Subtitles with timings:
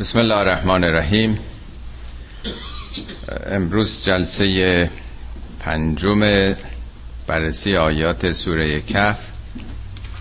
[0.00, 1.38] بسم الله الرحمن الرحیم
[3.46, 4.90] امروز جلسه
[5.60, 6.20] پنجم
[7.26, 9.18] بررسی آیات سوره کف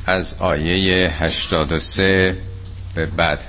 [0.06, 2.38] از آیه 83
[2.96, 3.44] به بعد.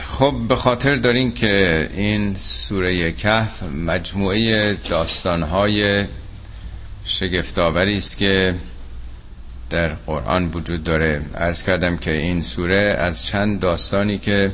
[0.00, 6.06] خب به خاطر دارین که این سوره کف مجموعه داستانهای
[7.04, 8.54] شگفتآوری است که
[9.70, 11.22] در قرآن وجود داره.
[11.34, 14.52] ارز کردم که این سوره از چند داستانی که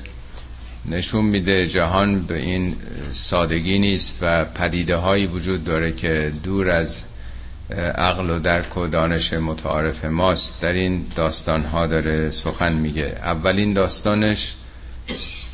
[0.86, 2.76] نشون میده جهان به این
[3.10, 7.06] سادگی نیست و پدیده هایی وجود داره که دور از
[7.94, 10.62] عقل و درک و دانش متعارف ماست.
[10.62, 13.18] در این داستان ها داره سخن میگه.
[13.22, 14.54] اولین داستانش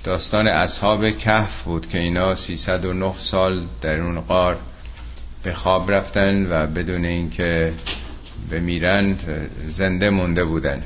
[0.05, 4.59] داستان اصحاب کهف بود که اینا 309 سال در اون غار
[5.43, 7.73] به خواب رفتن و بدون اینکه
[8.51, 10.83] بمیرند زنده مونده بودن.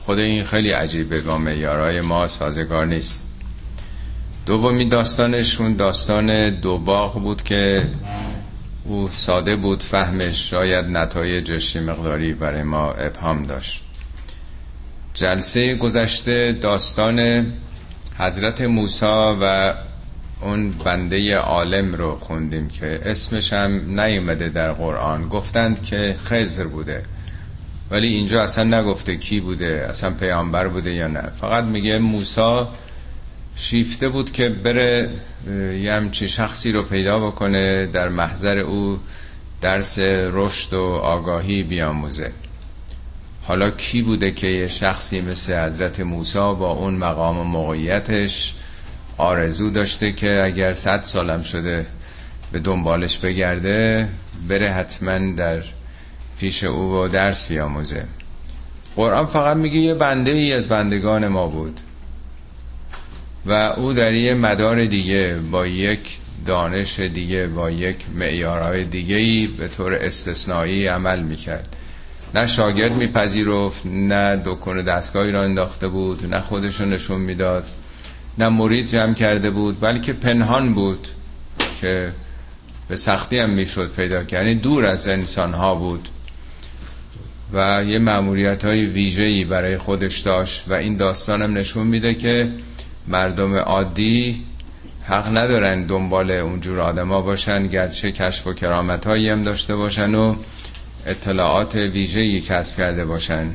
[0.00, 3.22] خود این خیلی عجیبه با میارای ما سازگار نیست.
[4.46, 7.84] دومی داستانشون داستان دو باغ بود که
[8.84, 13.82] او ساده بود فهمش شاید نتایجش مقداری برای ما ابهام داشت.
[15.14, 17.46] جلسه گذشته داستان
[18.18, 19.06] حضرت موسی
[19.40, 19.74] و
[20.42, 25.28] اون بنده عالم رو خوندیم که اسمش هم نیومده در قرآن.
[25.28, 27.02] گفتند که خزر بوده.
[27.90, 31.32] ولی اینجا اصلا نگفته کی بوده اصلا پیامبر بوده یا نه.
[31.40, 32.68] فقط میگه موسا
[33.56, 35.10] شیفته بود که بره
[35.82, 38.98] یه همچی شخصی رو پیدا بکنه در محضر او
[39.60, 39.98] درس
[40.32, 42.32] رشد و آگاهی بیاموزه.
[43.42, 48.54] حالا کی بوده که یه شخصی مثل حضرت موسا با اون مقام و موقعیتش
[49.22, 51.86] آرزو داشته که اگر صد سالم شده
[52.52, 54.08] به دنبالش بگرده
[54.48, 55.62] بره حتما در
[56.40, 58.04] پیش او و درس بیاموزه.
[58.96, 61.80] قرآن فقط میگه یه بنده ای از بندگان ما بود.
[63.46, 69.46] و او در یه مدار دیگه با یک دانش دیگه با یک معیارهای دیگه ای
[69.46, 71.76] به طور استثنایی عمل می‌کرد.
[72.34, 77.64] نه شاگرد میپذیرفت نه دکون دستگاهی را انداخته بود نه خودشو نشون می‌داد.
[78.38, 81.08] نه مرید جمع کرده بود بلکه پنهان بود
[81.80, 82.12] که
[82.88, 84.46] به سختی هم می‌شد پیدا کرد.
[84.46, 86.08] یعنی دور از انسان ها بود
[87.52, 92.52] و یه معمولیت های ویژه‌ای برای خودش داشت و این داستانم نشون میده که
[93.08, 94.44] مردم عادی
[95.04, 100.36] حق ندارن دنبال اونجور آدما باشن گرچه کشف و کرامت هم داشته باشن و
[101.06, 103.46] اطلاعات ویژه‌ای کسب کرده باشن.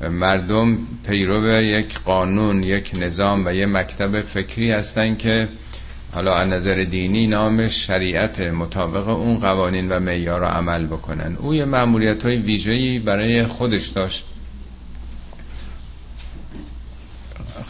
[0.00, 5.48] مردم پیرو یک قانون یک نظام و یک مکتب فکری هستن که
[6.12, 11.36] حالا از نظر دینی نامش شریعت مطابق اون قوانین و معیار رو عمل بکنن.
[11.36, 14.24] او یه معمولیت های ویژه‌ای برای خودش داشت.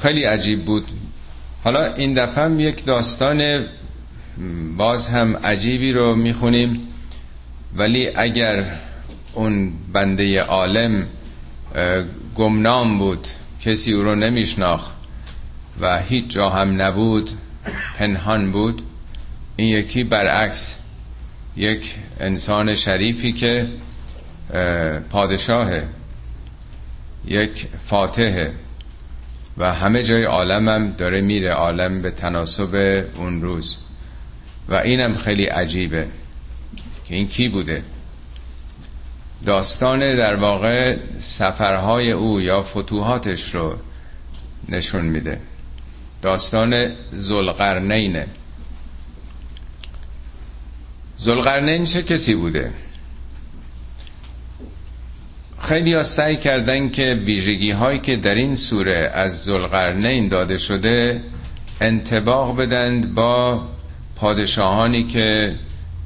[0.02, 0.84] خیلی عجیب بود.
[1.64, 3.66] حالا این دفعه هم یک داستان
[4.76, 6.80] باز هم عجیبی رو می‌خونیم.
[7.76, 8.76] ولی اگر
[9.34, 11.06] اون بنده عالم
[12.34, 13.28] گمنام بود.
[13.60, 14.90] کسی او رو نمیشناخ
[15.80, 17.30] و هیچ جا هم نبود.
[17.96, 18.82] پنهان بود.
[19.56, 20.80] این یکی برعکس
[21.56, 23.68] یک انسان شریفی که
[25.10, 25.88] پادشاهه
[27.24, 28.52] یک فاتحه
[29.58, 33.78] و همه جای عالم هم داره میره عالم به تناسب اون روز.
[34.68, 36.08] و اینم خیلی عجیبه
[37.04, 37.82] که این کی بوده؟
[39.44, 43.74] داستان در واقع سفرهای او یا فتوحاتش رو
[44.68, 45.40] نشون میده.
[46.22, 48.26] داستان زلقرنینه
[51.16, 52.70] زلقرنین چه کسی بوده؟
[55.60, 61.22] خیلی ها سعی کردن که ویژگی هایی که در این سوره از زلقرنین داده شده
[61.80, 63.62] انتباق بدند با
[64.16, 65.54] پادشاهانی که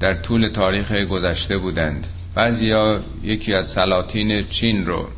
[0.00, 2.06] در طول تاریخ گذشته بودند.
[2.38, 5.08] بعضیا یکی از سلاطین چین رو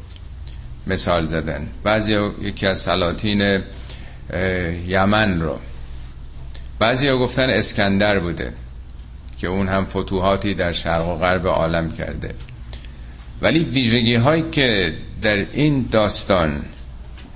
[0.86, 1.68] مثال زدن.
[1.84, 3.62] بعضیا یکی از سلاطین
[4.86, 5.58] یمن رو.
[6.78, 8.52] بعضیا گفتن اسکندر بوده
[9.38, 12.34] که اون هم فتوحاتی در شرق و غرب عالم کرده.
[13.42, 16.64] ولی ویژگی هایی که در این داستان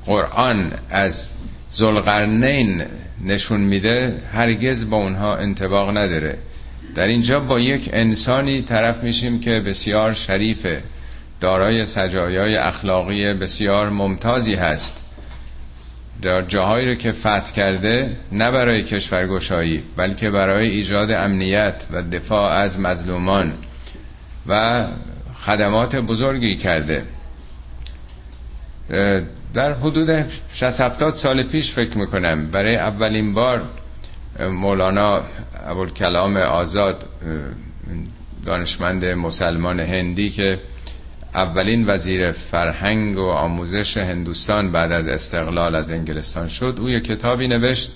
[0.07, 1.35] قرآن از
[1.71, 2.83] زلقرنین
[3.25, 6.39] نشون میده هرگز با اونها انتباق نداره.
[6.95, 10.83] در اینجا با یک انسانی طرف میشیم که بسیار شریفه
[11.41, 15.05] دارای سجایای اخلاقی بسیار ممتازی هست.
[16.23, 22.53] در جاهایی رو که فتح کرده نه برای کشورگشایی بلکه برای ایجاد امنیت و دفاع
[22.53, 23.53] از مظلومان
[24.47, 24.85] و
[25.35, 27.03] خدمات بزرگی کرده.
[29.55, 33.63] در حدود 60 70 سال پیش فکر می‌کنم برای اولین بار
[34.41, 35.23] مولانا
[35.67, 37.05] ابوالکلام آزاد
[38.47, 40.61] دانشمند مسلمان هندی که
[41.35, 47.49] اولین وزیر فرهنگ و آموزش هندوستان بعد از استقلال از انگلستان شد او یک کتابی
[47.49, 47.93] نوشت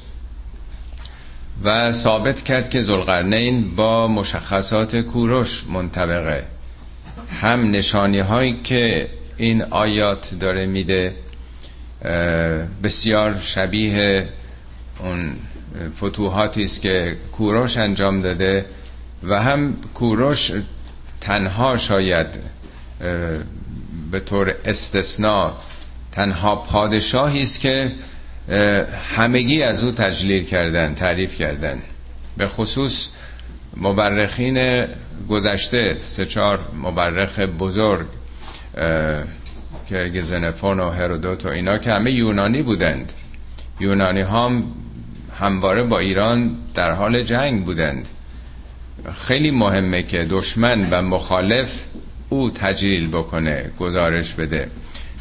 [1.65, 6.45] و ثابت کرد که زلقرنین با مشخصات کوروش منطبقه
[7.41, 11.15] هم نشانی هایی که این آیات داره میده
[12.83, 14.29] بسیار شبیه
[15.01, 15.37] اون
[15.97, 18.67] فتوحاتی است که کوروش انجام داده
[19.23, 20.53] و هم کوروش
[21.21, 22.27] تنها شاید
[24.11, 25.53] به طور استثناء
[26.13, 27.93] تنها پادشاهی است که
[29.17, 31.83] همگی از او تجلیل کردن تعریف کردن.
[32.37, 33.09] به خصوص
[33.77, 34.87] مبرخین
[35.29, 38.07] گذشته سه چهار مبرخ بزرگ
[39.89, 43.13] که گزنفون و هرودوت و اینا که همه یونانی بودند.
[43.81, 44.65] یونانی هم
[45.39, 48.09] همواره با ایران در حال جنگ بودند.
[49.13, 51.85] خیلی مهمه که دشمن و مخالف
[52.29, 54.71] او تجلیل بکنه گزارش بده.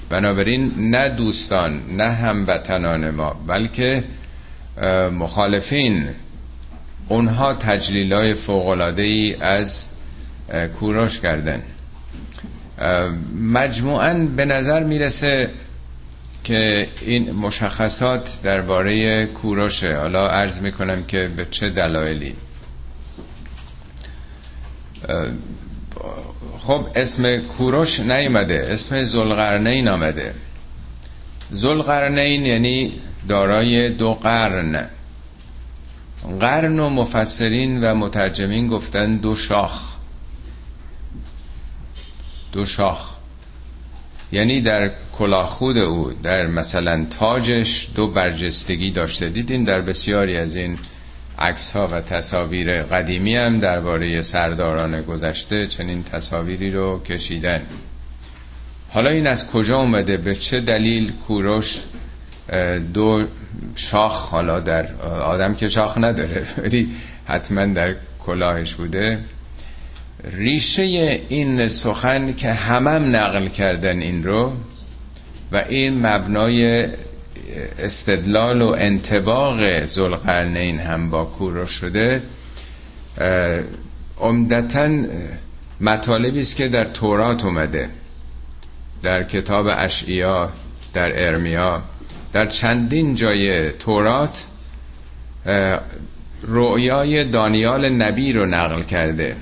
[0.10, 4.04] بنابراین نه دوستان نه هموطنان ما بلکه
[5.12, 6.08] مخالفین
[7.08, 8.36] اونها تجلیل های
[8.98, 9.88] ای از
[10.80, 11.64] کوروش کردن.
[13.42, 15.50] مجموعا به نظر می‌رسه
[16.48, 19.98] که این مشخصات درباره کوروشه.
[19.98, 22.36] حالا عرض می‌کنم که به چه دلایلی.
[26.60, 30.34] خب اسم کوروش نیومده اسم زلغرنین آمده.
[31.52, 32.94] زلغرنین یعنی
[33.28, 34.90] دارای دو قرن.
[36.40, 39.96] قرن و مفسرین و مترجمین گفتن دو شاخ.
[42.52, 43.17] دو شاخ.
[44.32, 49.30] یعنی در کلاخود او در مثلا تاجش دو برجستگی داشته.
[49.30, 50.80] دیدین در بسیاری از این
[51.40, 57.62] عکس ها و تصاویر قدیمی هم درباره سرداران گذشته چنین تصاویری رو کشیدن.
[58.90, 61.82] حالا این از کجا اومده؟ به چه دلیل کوروش
[62.94, 63.26] دو
[63.76, 66.90] شاخ حالا در آدم که شاخ نداره ولی
[67.26, 67.96] حتما در
[68.26, 69.20] کلاهش بوده.
[70.24, 70.82] ریشه
[71.30, 74.54] این سخن که همم نقل کردن این رو
[75.52, 76.88] و این مبنای
[77.80, 82.22] استدلال و انتباق زلقرنین هم با کوروش شده
[84.20, 84.90] عمدتا
[85.82, 87.90] مطالبی است که در تورات اومده
[89.04, 90.50] در کتاب اشعیا
[90.94, 91.84] در ارمیا
[92.34, 94.46] در چندین جای تورات
[96.44, 99.36] رؤیای دانیال نبی رو نقل کرده.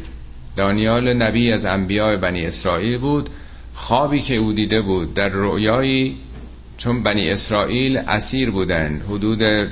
[0.55, 3.29] دانیال نبی از انبیاء بنی اسرائیل بود
[3.73, 6.17] خوابی که او دیده بود در رؤیایی
[6.77, 9.01] چون بنی اسرائیل اسیر بودن.
[9.09, 9.69] حدود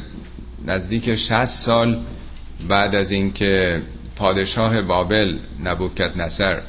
[0.65, 2.01] نزدیک 60 سال
[2.69, 3.81] بعد از اینکه
[4.15, 6.59] پادشاه بابل نبوکت نصر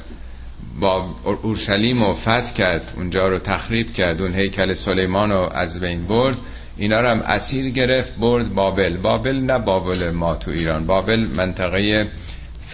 [0.81, 6.07] با اورشلیم رو فتح کرد اونجا رو تخریب کرد اون هیکل سلیمان رو از بین
[6.07, 6.37] برد
[6.77, 8.97] اینا رو هم اسیر گرفت برد بابل.
[8.97, 10.85] بابل نه بابل ما تو ایران.
[10.85, 12.07] بابل منطقه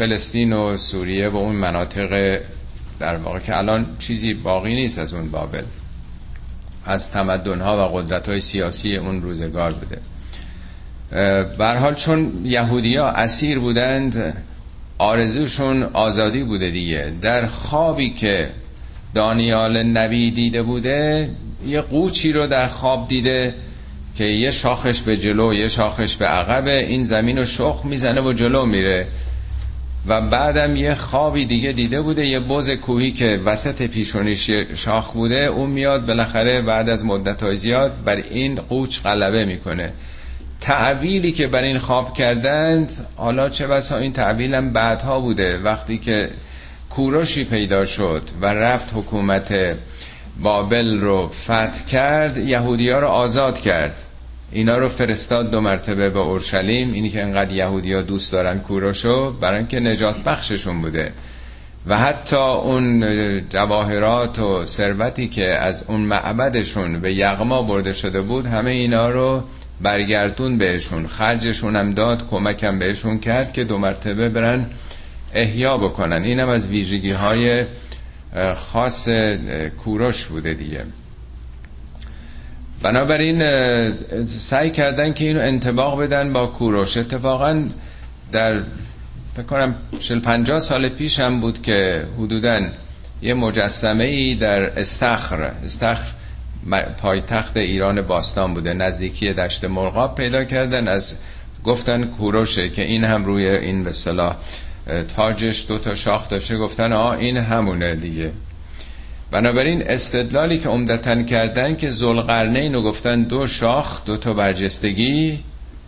[0.01, 2.39] فلسطین و سوریه و اون مناطق
[2.99, 5.63] در واقع که الان چیزی باقی نیست از اون بابل.
[6.85, 9.99] از تمدنها و قدرت های سیاسی اون روزگار بوده.
[11.79, 14.43] حال چون یهودیا اسیر بودند
[14.97, 17.13] آرزوشون آزادی بوده دیگه.
[17.21, 18.49] در خوابی که
[19.15, 21.29] دانیال نبی دیده بوده
[21.65, 23.53] یه قوچی رو در خواب دیده
[24.15, 28.33] که یه شاخش به جلو یه شاخش به عقب این زمین رو شخ می‌زنه و
[28.33, 29.07] جلو میره.
[30.07, 35.45] و بعدم یه خوابی دیگه دیده بوده یه بز کوهی که وسط پیشونیش شاخ بوده
[35.45, 39.93] اون میاد بالاخره بعد از مدت های زیاد بر این قوچ غلبه می‌کنه.
[40.61, 45.57] تعبیلی که بر این خواب کردند حالا چه بسا این تعبیل هم بعدها بوده.
[45.57, 46.29] وقتی که
[46.89, 49.53] کوروشی پیدا شد و رفت حکومت
[50.43, 53.95] بابل رو فتح کرد یهودی ها رو آزاد کرد.
[54.51, 56.93] اینا رو فرستاد دو مرتبه به اورشلیم.
[56.93, 61.13] اینی که انقدر یهودیا دوست دارن کوروشو برای اینکه نجات بخششون بوده.
[61.87, 63.03] و حتی اون
[63.49, 69.43] جواهرات و ثروتی که از اون معبدشون به یغما برده شده بود همه اینا رو
[69.81, 71.07] برگردون بهشون.
[71.07, 74.65] خرجشون هم داد کمکم بهشون کرد که دو مرتبه برن
[75.33, 76.23] احیا بکنن.
[76.23, 77.65] اینم از ویژگی های
[78.55, 79.09] خاص
[79.83, 80.85] کوروش بوده دیگه.
[82.81, 83.43] بنابراین
[84.25, 86.97] سعی کردن که اینو انتباق بدن با کوروش.
[86.97, 87.63] اتفاقا
[88.31, 88.61] در
[89.49, 92.59] کنم چل پنجاه سال پیش هم بود که حدودا
[93.21, 96.07] یه مجسمه ای در استخر استخر
[96.97, 98.73] پایتخت ایران باستان بوده.
[98.73, 100.87] نزدیکی دشت مرغاب پیدا کردن.
[100.87, 101.19] از
[101.63, 104.35] گفتن کوروشه که این هم روی این به صلاح
[105.15, 108.31] تاجش دو تا شاخ داشته گفتن آه این همونه دیگه.
[109.31, 115.39] بنابراین استدلالی که عمدتا کردن که زلقرنین رو گفتن دو شاخ دو تا برجستگی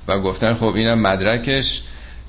[0.08, 1.82] و گفتن خب اینم مدرکش.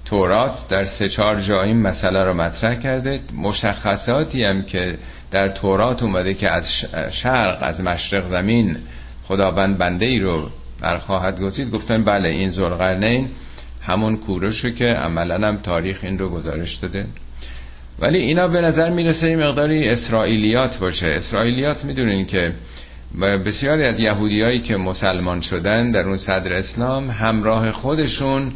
[0.05, 3.21] تورات در سه چهار جایی مسئله رو مطرح کرده.
[3.37, 4.99] مشخصاتی هم که
[5.31, 6.73] در تورات اومده که از
[7.11, 8.77] شرق از مشرق زمین
[9.25, 11.71] خداوند بنده ای رو برخواهد گزید.
[11.71, 13.29] گفتن بله این زلقرنین
[13.83, 17.07] همون کوروشو که عملا هم تاریخ این رو گزارش داده.
[17.99, 21.07] ولی اینا به نظر می‌رسه این مقداری اسرائیلیات باشه.
[21.07, 22.53] اسرائیلیات می‌دونین که
[23.47, 28.53] بسیاری از یهودیایی که مسلمان شدن در اون صدر اسلام همراه خودشون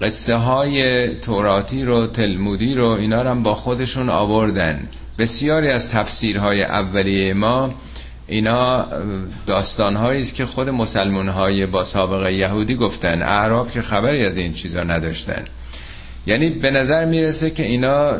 [0.00, 4.88] قصه های توراتی رو تلمودی رو اینا رو هم با خودشون آوردن.
[5.18, 7.74] بسیاری از تفسیرهای اولیه ما
[8.26, 8.86] اینا
[9.46, 13.22] داستان است که خود مسلمان های با سابقه یهودی گفتن.
[13.22, 15.44] اعراب که خبری از این چیزا نداشتن.
[16.26, 18.12] یعنی به نظر می‌رسه که اینا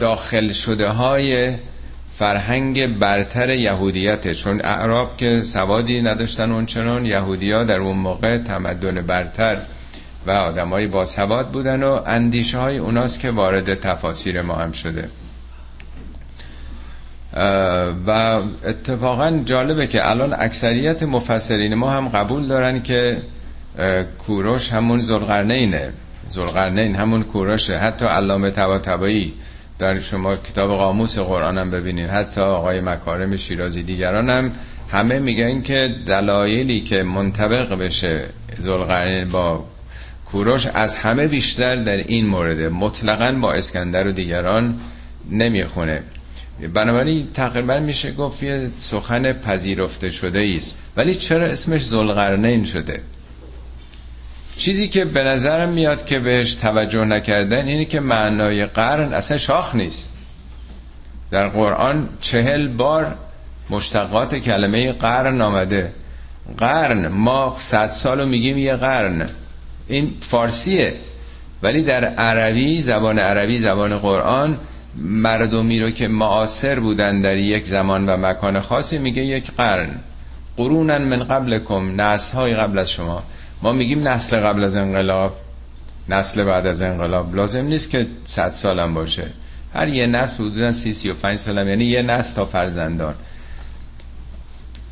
[0.00, 1.54] داخل شده های
[2.14, 4.34] فرهنگ برتر یهودیته.
[4.34, 9.58] چون اعراب که سوادی نداشتن اونچنان یهودیا در اون موقع تمدن برتر
[10.26, 15.08] و آدمایی با سواد بودن و اندیشه های اوناست که وارد تفاسیر ما هم شده.
[18.06, 23.22] و اتفاقا جالبه که الان اکثریت مفسرین ما هم قبول دارن که
[24.18, 25.92] کوروش همون زلغرنینه
[26.28, 27.78] زلغرنین همون کوروشه.
[27.78, 29.32] حتی علامه طباطبایی
[29.78, 32.10] در شما کتاب قاموس قرآن هم ببینید.
[32.10, 34.52] حتی آقای مکارم شیرازی دیگران هم
[34.88, 38.28] همه میگن که دلایلی که منطبق بشه
[38.58, 39.64] زلغرنین با
[40.24, 42.68] کوروش از همه بیشتر در این مورده.
[42.68, 44.80] مطلقا با اسکندر و دیگران
[45.30, 46.02] نمی‌خونه.
[46.74, 53.00] بنابراین تقریبا میشه گفت یه سخن پذیرفته شده است ولی چرا اسمش زلغرنین شده؟
[54.56, 59.74] چیزی که به نظرم میاد که بهش توجه نکردن اینه که معنای قرن اصلا شاخ
[59.74, 60.10] نیست.
[61.30, 63.16] در قرآن چهل بار
[63.70, 65.92] مشتقات کلمه قرن آمده.
[66.58, 69.30] قرن ما صد سالو میگیم یه قرن.
[69.88, 70.94] این فارسیه.
[71.62, 74.58] ولی در عربی زبان عربی زبان قرآن
[74.96, 80.00] مردمی رو که معاصر بودن در یک زمان و مکان خاصی میگه یک قرن.
[80.56, 83.22] قرونن من قبلکم نسل های قبل از شما.
[83.64, 85.36] ما میگیم نسل قبل از انقلاب
[86.08, 87.36] نسل بعد از انقلاب.
[87.36, 89.26] لازم نیست که صد سالم باشه.
[89.74, 93.14] هر یه نسل حدودا سی سی و پنج سالم یعنی یه نسل تا فرزندان.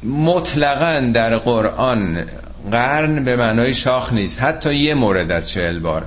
[0.03, 2.25] مطلقا در قرآن
[2.71, 4.43] قرن به معنای شاخ نیست.
[4.43, 6.05] حتی یه مورد از چهل بار.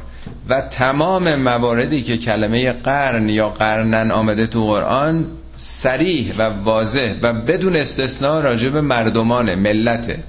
[0.50, 5.25] و تمام مواردی که کلمه قرن یا قرنن آمده تو قرآن
[5.57, 10.24] سریح و واضح و بدون استثناء راجب مردمان ملته.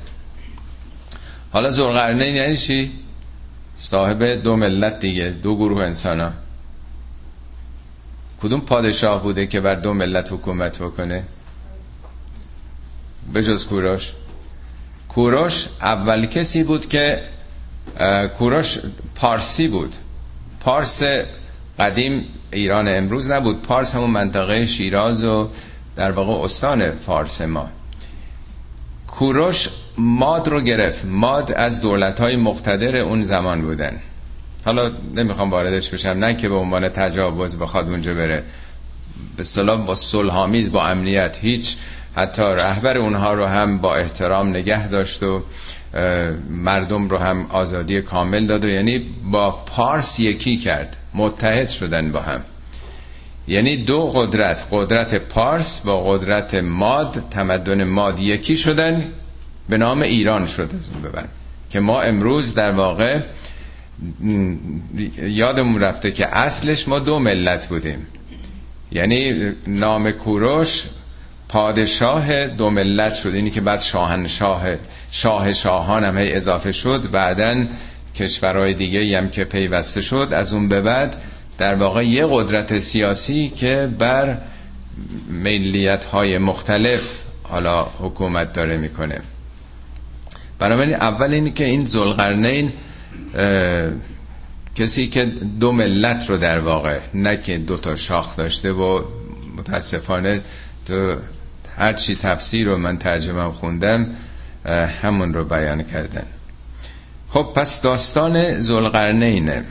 [1.57, 2.93] حالا زرقرنه یعنی چی؟
[3.77, 6.33] صاحب دو ملت دیگه دو گروه انسان ها.
[8.43, 11.25] کدوم پادشاه بوده که بر دو ملت حکومت بکنه؟
[13.35, 14.13] بجز کوروش.
[15.09, 17.23] کوروش اول کسی بود که
[18.39, 18.79] کوروش
[19.15, 19.97] پارسی بود.
[20.61, 21.03] پارس
[21.79, 23.63] قدیم ایران امروز نبود.
[23.63, 25.49] پارس همون منطقه شیراز و
[25.97, 27.71] در واقع استان فارس ما.
[29.07, 31.05] کوروش ماد رو گرفت.
[31.05, 34.01] ماد از دولت های مقتدر اون زمان بودن.
[34.65, 38.45] حالا نمی‌خوام واردش بشم نه که به عنوان تجاوز بخواد اونجا بره.
[39.37, 41.77] به سلام با صلحآمیز با امنیت هیچ
[42.17, 45.43] حتی رهبر اونها رو هم با احترام نگه داشت و
[46.51, 50.97] مردم رو هم آزادی کامل داد و یعنی با پارس یکی کرد.
[51.15, 52.41] متحد شدن با هم.
[53.49, 59.05] یعنی دو قدرت قدرت پارس با قدرت ماد تمدن ماد یکی شدن
[59.69, 61.29] به نام ایران شد از اون ببن
[61.71, 63.21] که ما امروز در واقع
[65.19, 68.07] یادمون رفته که اصلش ما دو ملت بودیم.
[68.93, 70.85] یعنی نام کوروش
[71.49, 73.29] پادشاه دو ملت شد.
[73.35, 74.67] اینی که بعد شاهنشاه
[75.11, 77.11] شاه شاهان هم هی اضافه شد.
[77.11, 77.65] بعدا
[78.15, 80.29] کشورهای دیگه هم که پیوسته شد.
[80.33, 81.23] از اون به بعد
[81.59, 84.39] در واقع یه قدرت سیاسی که بر
[85.31, 89.21] ملیت های مختلف حالا حکومت داره می‌کنه.
[90.59, 92.73] بنابراین اول اینی که این زلقرنین
[94.75, 95.25] کسی که
[95.61, 99.05] دو ملت رو در واقع نه که دو تا شاخ داشته و
[99.57, 100.41] متاسفانه
[100.87, 101.17] تو
[101.77, 104.07] هرچی تفسیر رو من ترجمه خوندم
[105.03, 106.27] همون رو بیان کردن.
[107.29, 109.65] خب پس داستان زلقرنینه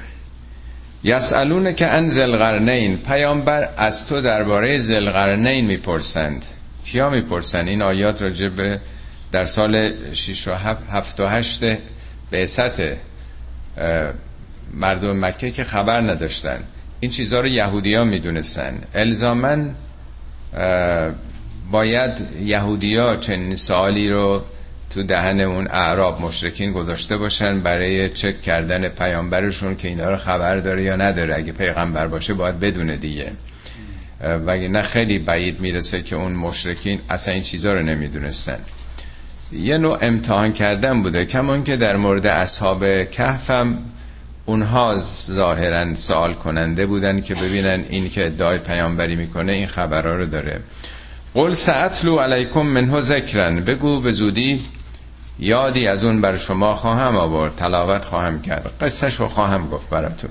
[1.06, 6.46] یسالونه که ان زلقرنین پیامبر از تو درباره زلقرنین می‌پرسند.
[6.86, 8.80] کیا می‌پرسند؟ این آیات راجع به
[9.32, 10.54] در سال 6 و
[10.92, 11.64] 7 و 8
[12.32, 12.82] بعثت
[14.74, 16.60] مردم مکه که خبر نداشتن.
[17.00, 19.76] این چیزها رو یهودی ها می‌دونستن الزامن
[21.72, 24.44] باید یهودیا چنین سوالی رو
[24.96, 30.58] تو دهن اون اعراب مشرکین گذاشته باشن برای چک کردن پیامبرشون که اینا رو خبر
[30.58, 31.36] داره یا نداره.
[31.36, 33.32] اگه پیغمبر باشه باید بدونه دیگه.
[34.46, 38.58] وگه نه خیلی بعید می‌رسه که اون مشرکین اصلا این چیزها رو نمی‌دونستن.
[39.52, 41.26] یه نوع امتحان کردن بوده.
[41.26, 43.78] کمان که در مورد اصحاب کهفم
[44.46, 44.96] اونها
[45.32, 50.60] ظاهرا سوال کننده بودن که ببینن این که ادعای پیامبری می‌کنه این خبرها رو داره.
[51.34, 54.62] قل سأتلو علیکم منه ذکرن بگو به زودی
[55.40, 57.56] یادی از اون بر شما خواهم آورد.
[57.56, 58.72] تلاوت خواهم کرد.
[58.82, 60.30] قصهش رو خواهم گفت براتون.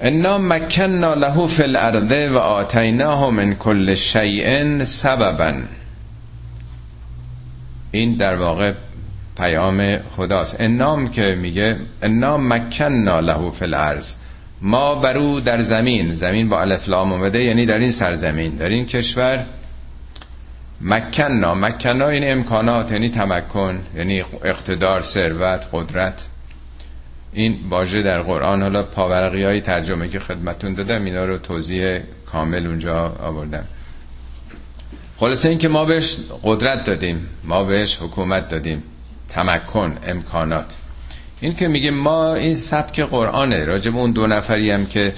[0.00, 5.62] انا مکننا له فی الارض و آتیناه من کل شیء سببا.
[7.90, 8.72] این در واقع
[9.36, 10.60] پیام خداست.
[10.60, 14.14] انام که میگه انا مکننا له فی الارض.
[14.62, 16.14] ما برو در زمین.
[16.14, 18.56] زمین با الف لام اومده یعنی در این سرزمین.
[18.56, 19.46] در این کشور
[20.80, 26.28] مکننا مکننا این امکانات یعنی تمکن یعنی اقتدار ثروت قدرت.
[27.32, 32.66] این واژه در قرآن حالا پاورقی های ترجمه که خدمتون دادم اینا رو توضیح کامل
[32.66, 33.64] اونجا آوردم.
[35.16, 38.82] خلاصه این که ما بهش قدرت دادیم ما بهش حکومت دادیم.
[39.28, 40.76] تمکن امکانات.
[41.40, 43.64] این که میگه ما این سبک قرآنه.
[43.64, 45.12] راجب اون دو نفری هم که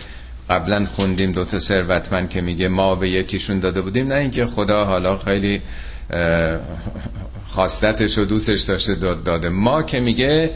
[0.50, 5.16] قبلا خوندیم دوتا ثروتمند که میگه ما به یکیشون داده بودیم نه اینکه خدا حالا
[5.16, 5.62] خیلی
[7.46, 9.48] خواستتش و دوستش داشته داده.
[9.48, 10.50] ما که میگه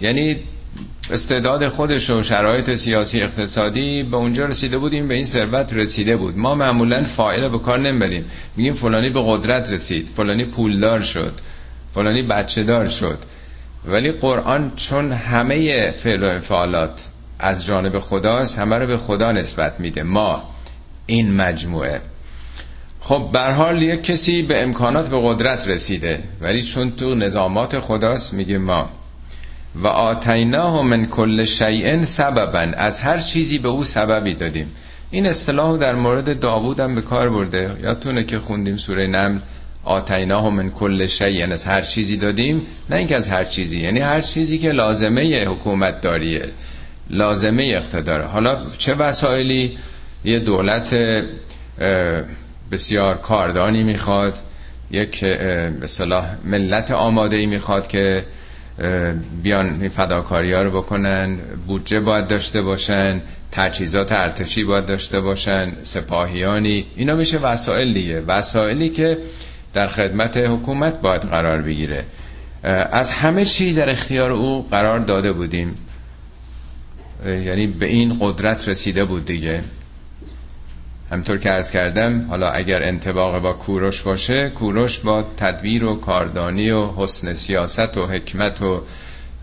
[0.00, 0.36] یعنی
[1.10, 6.38] استعداد خودش و شرایط سیاسی اقتصادی به اونجا رسیده بودیم به این ثروت رسیده بود.
[6.38, 8.24] ما معمولا فائل به کار نمی‌بریم.
[8.56, 11.32] میگیم فلانی به قدرت رسید فلانی پولدار شد
[11.94, 13.18] فلانی بچه دار شد.
[13.84, 19.80] ولی قرآن چون همه فعل و فعالات از جانب خداست همه رو به خدا نسبت
[19.80, 20.02] میده.
[20.02, 20.42] ما
[21.06, 22.00] این مجموعه.
[23.00, 28.34] خب بر حال یک کسی به امکانات به قدرت رسیده ولی چون تو نظامات خداست
[28.34, 28.88] میگه ما.
[29.74, 34.72] و آتیناه من کل شیء سببا از هر چیزی به او سببی دادیم.
[35.10, 37.76] این اصطلاح در مورد داوود هم به کار برده.
[37.82, 39.38] یادتونه که خوندیم سوره نمل
[39.84, 43.78] آتیناه من کل شیء از هر چیزی دادیم نه اینکه از هر چیزی.
[43.80, 46.52] یعنی هر چیزی که لازمه حکومت داریه.
[47.10, 48.22] لازمه اقتدار.
[48.22, 49.78] حالا چه وسایلی؟
[50.24, 50.96] یه دولت
[52.72, 54.34] بسیار کاردانی می‌خواد.
[54.90, 55.20] یک
[55.80, 58.24] به صلاح ملت آماده ای می‌خواد که
[59.42, 61.38] بیان فداکاری ها رو بکنن.
[61.66, 63.22] بودجه باید داشته باشن.
[63.52, 65.72] تجهیزات ارتشی باید داشته باشن.
[65.82, 66.86] سپاهیانی.
[66.96, 68.20] اینا میشه وسایل دیگه.
[68.20, 69.18] وسایلی که
[69.74, 72.04] در خدمت حکومت باید قرار بگیره.
[72.92, 75.76] از همه چی در اختیار او قرار داده بودیم.
[77.24, 79.64] یعنی به این قدرت رسیده بود دیگه.
[81.10, 86.70] همطور که ارز کردم حالا اگر انتباق با کوروش باشه کوروش با تدبیر و کاردانی
[86.70, 88.82] و حسن سیاست و حکمت و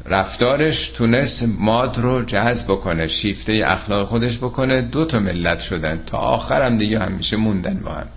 [0.06, 6.04] رفتارش تونست ماد رو جذب بکنه شیفته اخلاق خودش بکنه دو تا ملت شدن.
[6.06, 8.08] تا آخرم دیگه همیشه موندن با هم.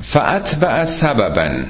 [0.00, 1.64] فعت سببا.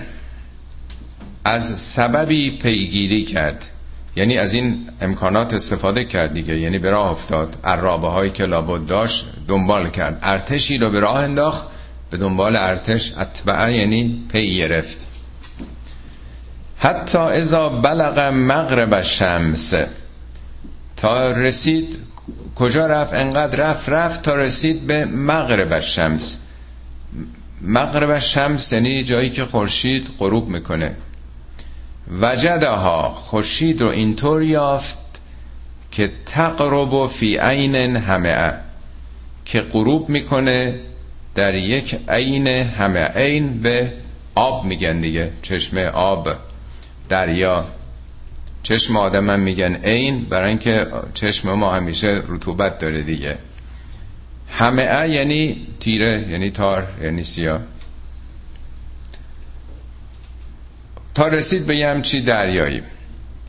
[1.45, 3.72] از سببی پیگیری کرد.
[4.17, 6.59] یعنی از این امکانات استفاده کرد دیگه.
[6.59, 7.57] یعنی به راه افتاد.
[7.65, 10.19] عرابه هایی که لابد داشت دنبال کرد.
[10.23, 11.67] ارتشی رو به راه انداخت.
[12.11, 15.09] به دنبال ارتش اتبعه یعنی پی گرفت.
[16.79, 19.75] حتی ازا بلغ مغرب الشمس.
[20.97, 21.99] تا رسید
[22.55, 26.39] کجا رفت؟ انقدر رفت رفت تا رسید به مغرب الشمس.
[27.63, 30.97] مغرب شمس یعنی جایی که خورشید غروب می‌کنه.
[32.11, 34.99] وجدها خورشید رو اینطور یافت
[35.91, 38.55] که تقرب فی عین همه
[39.45, 40.81] که غروب می‌کنه
[41.35, 43.93] در یک عین همه عین به
[44.35, 46.29] آب میگن دیگه چشم آب
[47.09, 47.65] دریا.
[48.63, 53.39] چشم آدم هم میگن عین برای اینکه چشم ما همیشه رطوبت داره دیگه.
[54.49, 57.61] همه یعنی تیره یعنی تار یعنی سیاه.
[61.15, 62.83] تا رسید به یه همچی دریایی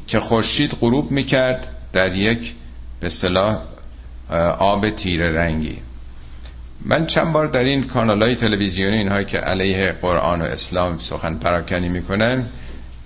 [0.08, 2.54] که خورشید غروب می‌کرد در یک
[3.00, 3.62] به صلاح
[4.60, 5.78] آب تیره رنگی.
[6.86, 11.38] من چند بار در این کانال های تلویزیونی اینهایی که علیه قرآن و اسلام سخن
[11.38, 12.46] پراکنی می‌کنن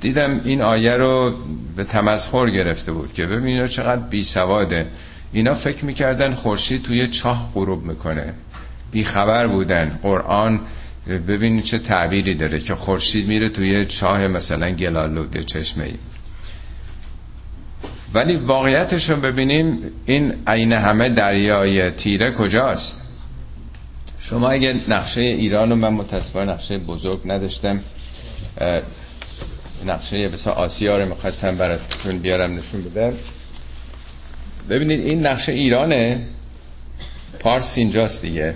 [0.02, 1.34] دیدم این آیه رو
[1.76, 4.88] به تمسخر گرفته بود که ببینید چقدر بی سواده
[5.34, 8.34] اینا فکر می‌کردن خورشید توی چاه غروب می‌کنه.
[8.92, 10.00] بی خبر بودن.
[10.04, 10.60] قرآن
[11.08, 15.94] ببینید چه تعبیری داره که خورشید میره توی چاه مثلا گلالود چشمه ای.
[18.14, 23.08] ولی واقعیتش رو ببینیم این عین همه دریای تیره کجاست؟
[24.20, 27.80] شما اگه نقشه ایران رو من متاسفانه نقشه بزرگ نداشتم
[29.86, 33.14] نقشه بسا آسیا رو می‌خواستم براتون بیارم نشون بدم.
[34.70, 36.22] ببینید این نقشه ایرانه
[37.40, 38.56] پارس اینجاست دیگه.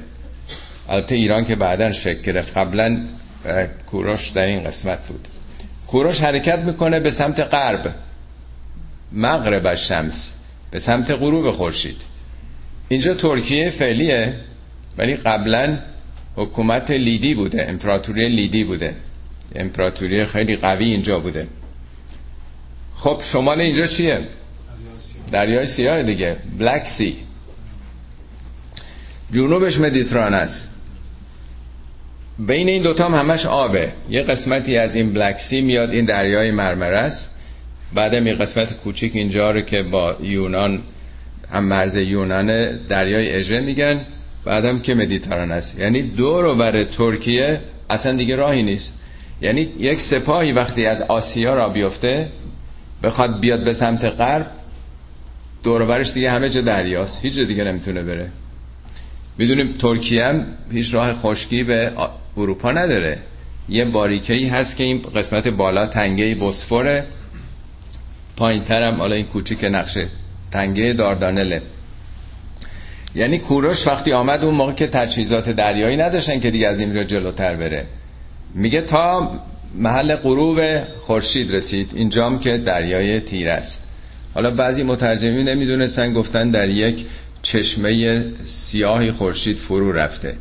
[0.92, 2.58] البته ایران که بعدا شکل گرفت.
[2.58, 3.02] قبلا
[3.88, 5.28] کوروش در این قسمت بود.
[5.88, 7.96] کوروش حرکت می‌کنه به سمت غرب.
[9.12, 10.34] مغرب شمس.
[10.72, 12.02] به سمت غروب خورشید.
[12.90, 14.36] اینجا ترکیه فعلیه
[14.98, 15.80] ولی قبلا
[16.36, 18.96] حکومت لیدی بوده امپراتوری لیدی بوده.
[19.56, 21.48] امپراتوری خیلی قوی اینجا بوده.
[22.96, 24.20] خب شمال اینجا چیه؟
[25.32, 26.04] دریای سیاه.
[26.04, 26.38] دیگه.
[26.60, 27.16] بلک سی
[29.34, 30.71] جنوبش مدیتران است.
[32.48, 33.92] بین این دوتا هم همش آبه.
[34.10, 37.38] یه قسمتی از این بلک سی میاد این دریای مرمره است.
[37.94, 40.82] بعدم یه قسمت کوچیک اینجا رو که با یونان
[41.52, 44.02] هم مرز یونان دریای اژه میگن
[44.46, 45.80] بعدم که مدیتران است.
[45.80, 49.04] یعنی دور و بر ترکیه اصلا دیگه راهی نیست.
[49.42, 52.30] یعنی یک سپاهی وقتی از آسیا را بیفته
[53.04, 54.48] بخواد بیاد به سمت غرب
[55.64, 57.20] دورورش دیگه همه جا دریاست.
[57.22, 58.30] هیچ جا دیگه نمی‌تونه بره.
[59.38, 61.92] می‌دونیم ترکیه هم هیچ راه خشکی به
[62.38, 63.20] اروپا نداره.
[63.70, 67.06] یه باریکهی هست که این قسمت بالا تنگه بسفوره
[68.38, 70.08] پایین ترم حالا این کوچیک نقشه.
[70.52, 71.62] تنگه داردانله.
[73.16, 77.04] یعنی کوروش وقتی آمد اون موقع که تجهیزات دریایی نداشتن که دیگه از این رو
[77.04, 77.86] جلوتر بره.
[78.56, 79.40] میگه تا
[79.76, 80.60] محل غروب
[81.00, 81.92] خورشید رسید.
[81.96, 83.84] اینجام که دریای تیر است.
[84.34, 87.06] حالا بعضی مترجمین نمی‌دونستن گفتن در یک
[87.42, 90.36] چشمه سیاهی خورشید فرو رفته.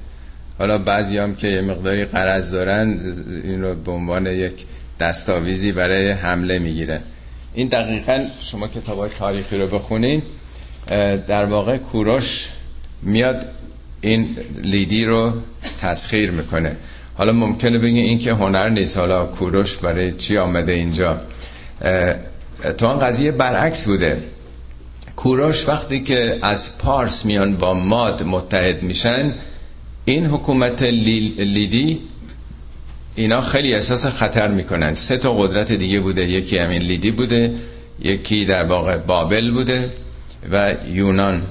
[0.60, 3.00] حالا بعضی هم که یه مقداری قرض دارن
[3.44, 4.64] این رو به عنوان یک
[5.00, 7.00] دستاویزی برای حمله می‌گیره
[7.54, 10.22] این دقیقا شما کتاب های تاریخی رو بخونین.
[11.26, 12.48] در واقع کوروش
[13.02, 13.46] میاد
[14.00, 15.32] این لیدی رو
[15.80, 16.76] تسخیر می‌کنه.
[17.14, 18.98] حالا ممکنه بگین این که هنر نیست.
[18.98, 21.20] حالا کوروش برای چی آمده اینجا؟
[22.78, 24.22] تا قضیه برعکس بوده.
[25.16, 29.34] کوروش وقتی که از پارس میان با ماد متحد میشن
[30.04, 32.00] این حکومت لیدی
[33.14, 34.94] اینا خیلی احساس خطر می‌کنن.
[34.94, 36.22] سه تا قدرت دیگه بوده.
[36.22, 37.54] یکی همین لیدی بوده
[37.98, 39.92] یکی در واقع بابل بوده
[40.50, 41.42] و یونان.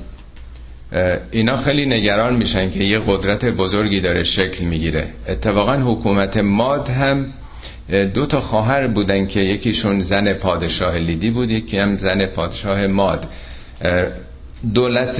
[1.32, 5.08] اینا خیلی نگران میشن که یه قدرت بزرگی داره شکل می‌گیره.
[5.28, 7.34] اتفاقا حکومت ماد هم
[8.14, 13.28] دو تا خواهر بودن که یکیشون زن پادشاه لیدی بود یکی هم زن پادشاه ماد.
[14.74, 15.20] دولت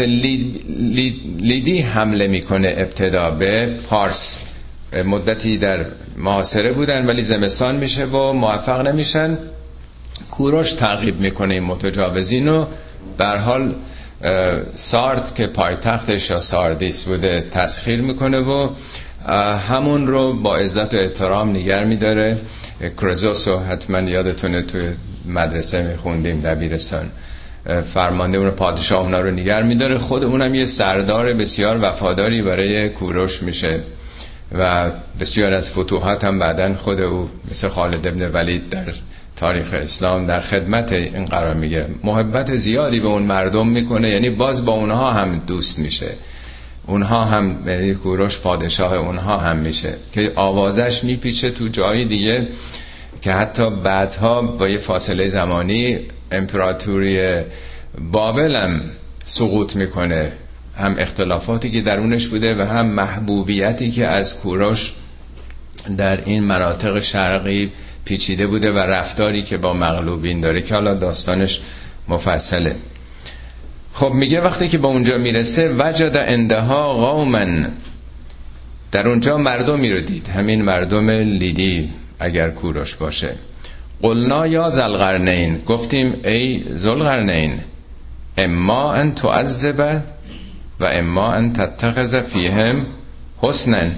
[1.40, 4.40] لیدی حمله می‌کنه ابتدا به پارس.
[5.06, 5.86] مدتی در
[6.18, 9.38] محاصره بودن ولی زمستان میشه و موفق نمیشن.
[10.32, 12.66] کوروش تعقیب می‌کنه این متجاوزین و
[13.18, 13.76] در حال
[14.72, 18.70] سارد که پایتختش یا ساردیس بوده تسخیر می‌کنه و
[19.70, 22.38] همون رو با عزت و احترام نگر میداره.
[23.02, 24.90] کرزوس رو حتما یادتونه توی
[25.26, 27.12] مدرسه میخوندیم دبیرستان.
[27.94, 29.98] فرمانده اون پادشاه اونا رو نگر میداره.
[29.98, 33.84] خود اونم یه سردار بسیار وفاداری برای کوروش میشه
[34.52, 38.94] و بسیار از فتوحات هم بعدا خود او مثل خالد ابن ولید در
[39.36, 41.90] تاریخ اسلام در خدمت این قرار می‌گیره.
[42.04, 46.12] محبت زیادی به اون مردم می‌کنه یعنی باز با اونها هم دوست میشه.
[46.88, 52.48] اونها هم یعنی کوروش پادشاه اونها هم میشه که آوازش میپیچه تو جایی دیگه
[53.22, 56.00] که حتی بعدها با یه فاصله زمانی
[56.32, 57.44] امپراتوری
[58.12, 58.82] بابل هم
[59.26, 60.32] سقوط می‌کنه.
[60.78, 64.94] هم اختلافاتی که درونش بوده و هم محبوبیتی که از کوروش
[65.98, 67.72] در این مناطق شرقی
[68.06, 71.62] پیچیده بوده و رفتاری که با مغلوبین داره که حالا داستانش
[72.08, 72.76] مفصله.
[73.94, 77.72] خب میگه وقتی که به اونجا می‌رسه وجد اندها قومن
[78.92, 80.28] در اونجا مردمی رو دید.
[80.28, 81.90] همین مردم لیدی
[82.20, 83.36] اگر کوروش باشه.
[84.02, 87.60] قلنا یا زلغرنین گفتیم ای زلغرنین
[88.38, 90.04] اما ان تعذبه
[90.80, 92.86] و اما ان تتخذ فیهم
[93.38, 93.96] حسنن.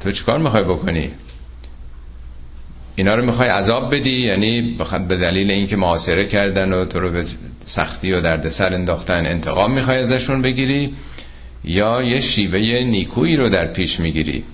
[0.00, 1.10] تو چیکار می‌خوای بکنی؟
[2.96, 7.24] اینا رو می‌خوای عذاب بدی؟ یعنی به دلیل اینکه معاصره کردن و تو رو به
[7.64, 10.94] سختی و دردسر انداختن انتقام می‌خوای ازشون بگیری؟
[11.64, 14.44] یا یه شیوه نیکویی رو در پیش می‌گیری؟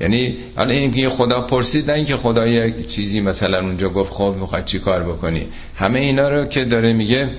[0.00, 4.34] یعنی حالا این که خدا پرسید نه اینکه خدا یک چیزی مثلا اونجا گفت خب
[4.40, 7.30] می‌خواد چی کار بکنی؟ همه اینا رو که داره میگه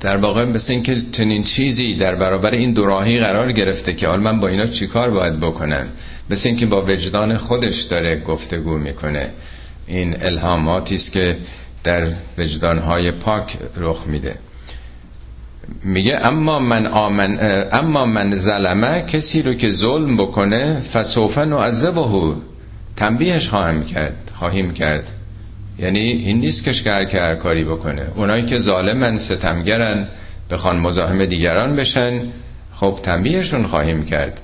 [0.00, 4.40] در واقع مثل اینکه چنین چیزی در برابر این دوراهی قرار گرفته که حالا من
[4.40, 5.86] با اینا چیکار باید بکنم؟
[6.30, 9.30] مثل اینکه با وجدان خودش داره گفتگو می‌کنه.
[9.86, 11.36] این الهاماتی است که
[11.84, 12.06] در
[12.38, 14.34] وجدانهای پاک رخ میده.
[15.84, 17.38] میگه اما من آمن
[17.72, 22.34] اما من ظلمه کسی رو که ظلم بکنه فسوف نعذبه.
[22.96, 25.12] تنبیهش خواهم کرد خواهیم کرد.
[25.78, 28.06] یعنی این نیست که هر کاری بکنه.
[28.16, 30.08] اونایی که ظالمن ستمگرن
[30.50, 32.20] بخوان مزاحم دیگران بشن
[32.74, 34.40] خب تنبیهشون خواهیم کرد.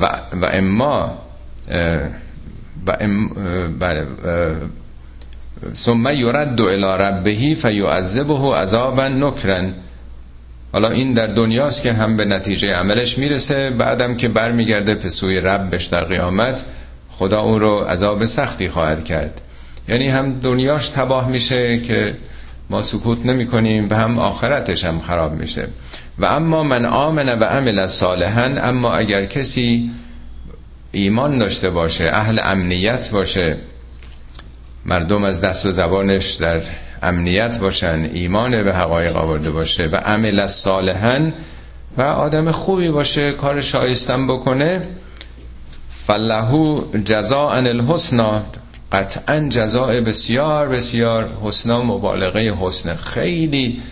[0.00, 1.18] و, و اما
[2.86, 3.28] و ام
[3.78, 4.06] بله
[5.72, 9.74] ثم یرد الى ربه فیعذبه عذابا نکرن.
[10.72, 15.40] حالا این در دنیاست که هم به نتیجه عملش می‌رسه بعدم که برمیگرده به سوی
[15.40, 16.64] ربش در قیامت
[17.10, 19.40] خدا اون رو عذاب سختی خواهد کرد.
[19.88, 22.14] یعنی هم دنیاش تباه میشه که
[22.70, 25.68] ما سکوت نمی کنیم و هم آخرتش هم خراب میشه.
[26.18, 29.90] و اما من آمن و عمل صالحا اما اگر کسی
[30.92, 33.56] ایمان داشته باشه اهل امنیت باشه
[34.86, 36.60] مردم از دست و زبانش در
[37.02, 41.30] امنیت باشن ایمان به حقایق آورده باشه و عمل صالحا
[41.96, 44.82] و آدم خوبی باشه کار شایستم بکنه
[46.06, 48.42] فلهو جزاء الحسنا.
[48.92, 52.94] قطعا جزاء بسیار بسیار حسنا مبالغه حسن.
[52.94, 53.82] خیلی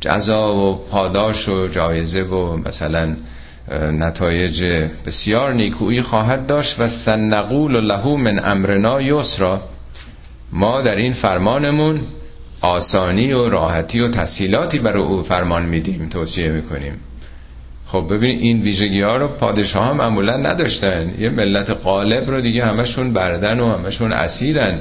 [0.00, 3.16] جزا و پاداش و جایزه و مثلا
[3.72, 4.64] نتایج
[5.06, 6.80] بسیار نیکویی خواهد داشت.
[6.80, 9.60] و سنقول له من امرنا یسرا.
[10.52, 12.00] ما در این فرمانمون
[12.62, 17.00] آسانی و راحتی و تسهیلاتی برای او فرمان میدیم توصیه می‌کنیم.
[17.86, 21.14] خب ببین این ویژگی ها رو پادشاه ها معمولا نداشتن.
[21.18, 24.80] یه ملت قالب رو دیگه همشون بردن و همشون اسیرن.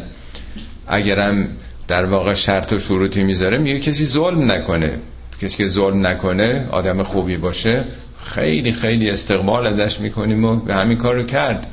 [0.88, 1.48] اگرم
[1.88, 5.00] در واقع شرط و شروطی می‌ذاره میگه کسی ظلم نکنه.
[5.42, 7.84] کسی که ظلم نکنه آدم خوبی باشه
[8.24, 11.68] خیلی خیلی استقبال ازش می‌کنیم و به همین کار رو کرد.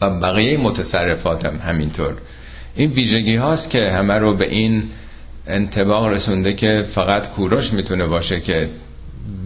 [0.00, 2.14] و بقیه متصرفاتم همینطور.
[2.78, 4.84] این ویژگی هاست که همه رو به این
[5.46, 8.70] انتباق رسونده که فقط کوروش می‌تونه باشه که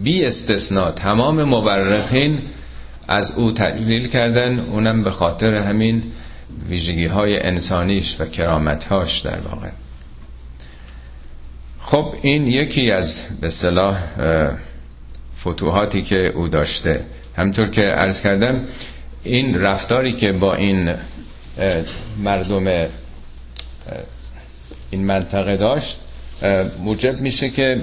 [0.03, 2.41] بی استثناء تمام مورخین
[3.07, 6.03] از او تجلیل کردن اونم به خاطر همین
[6.69, 9.69] ویژگی های انسانیش و کرامتهاش در واقع.
[11.79, 13.97] خب این یکی از به صلاح
[15.41, 17.05] فتوحاتی که او داشته.
[17.37, 18.63] همطور که عرض کردم
[19.23, 20.95] این رفتاری که با این
[22.23, 22.87] مردم
[24.91, 25.99] این منطقه داشت
[26.83, 27.81] موجب میشه که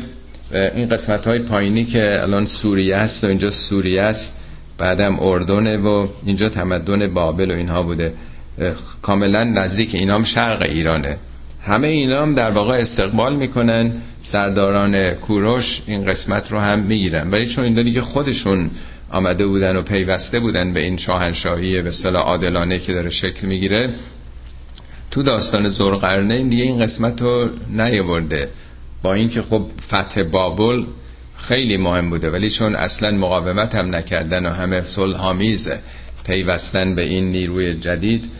[0.52, 4.36] این قسمت های پایینی که الان سوریه است و اینجا سوریه است
[4.78, 8.14] بعدم اردنه و اینجا تمدن بابل و اینها بوده.
[9.02, 11.16] کاملا نزدیک اینام شرق ایرانه.
[11.62, 17.30] همه اینام در واقع استقبال می‌کنن سرداران کوروش این قسمت رو هم می‌گیرن.
[17.30, 18.70] ولی چون این دیگه خودشون
[19.10, 23.94] آمده بودن و پیوسته بودن به این شاهنشاهی به صلاح عادلانه که داره شکل می‌گیره
[25.10, 28.48] تو داستان زرقرنه این دیگه این قسمت رو نیاورده.
[29.02, 30.84] با اینکه خب فتح بابل
[31.36, 35.70] خیلی مهم بوده ولی چون اصلا مقاومت هم نکردن و همه صلحآمیز
[36.26, 38.30] پیوستن به این نیروی جدید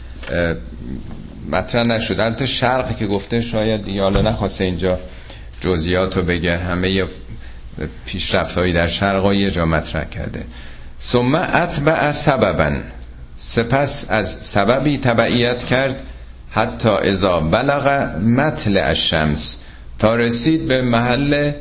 [1.50, 4.98] مطرح نشد البته شرق که گفته شاید دیگه حالا نخواسته اینجا
[5.60, 7.04] جزئیات رو بگه همه
[8.06, 10.44] پیشرفت هایی در شرق یه جا مطرح کرده.
[11.00, 12.80] ثم اتبع سببا
[13.36, 16.02] سپس از سببی تبعیت کرد
[16.50, 19.64] حتی اذا بلغ مطلع الشمس
[19.98, 21.52] تا رسید به محل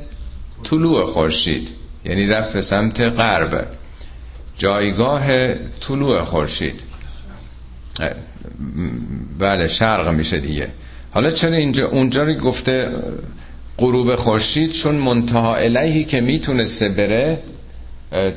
[0.64, 1.70] طلوع خورشید
[2.06, 3.68] یعنی رفت به سمت غرب
[4.58, 6.84] جایگاه طلوع خورشید.
[9.40, 10.70] بله شرق میشه دیگه.
[11.12, 12.90] حالا چرا اینجا اونجا رو گفته
[13.78, 17.40] غروب خورشید؟ چون منتها الیهی که می‌تونسته بره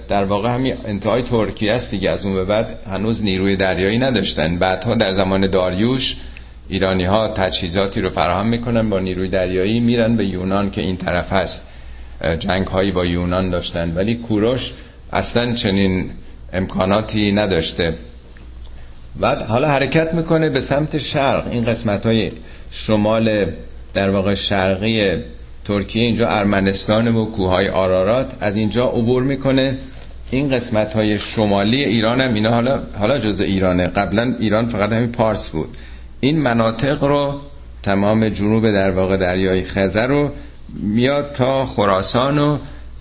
[0.09, 2.11] در واقع همین انتهای ترکیه است دیگه.
[2.11, 4.59] از اون به بعد هنوز نیروی دریایی نداشتن.
[4.59, 6.17] بعدها در زمان داریوش
[6.69, 11.33] ایرانی ها تجهیزاتی رو فراهم می‌کنن با نیروی دریایی میرن به یونان که این طرف
[11.33, 11.69] هست.
[12.39, 13.93] جنگ هایی با یونان داشتن.
[13.95, 14.73] ولی کوروش
[15.13, 16.11] اصلا چنین
[16.53, 17.95] امکاناتی نداشته.
[19.21, 21.47] بعد حالا حرکت می‌کنه به سمت شرق.
[21.51, 22.29] این قسمت های
[22.71, 23.53] شمال
[23.95, 25.23] در واقع شرقی
[25.65, 29.79] ترکیه اینجا ارمنستان و کوههای آرارات از اینجا عبور می‌کنه.
[30.31, 33.85] این قسمت های شمالی ایران هم اینا حالا حالا جزء ایرانه.
[33.85, 35.69] قبلا ایران فقط همین پارس بود.
[36.25, 37.41] این مناطق رو
[37.83, 40.33] تمام جنوب در واقع دریای خزر رو
[40.83, 42.59] میاد تا خراسان و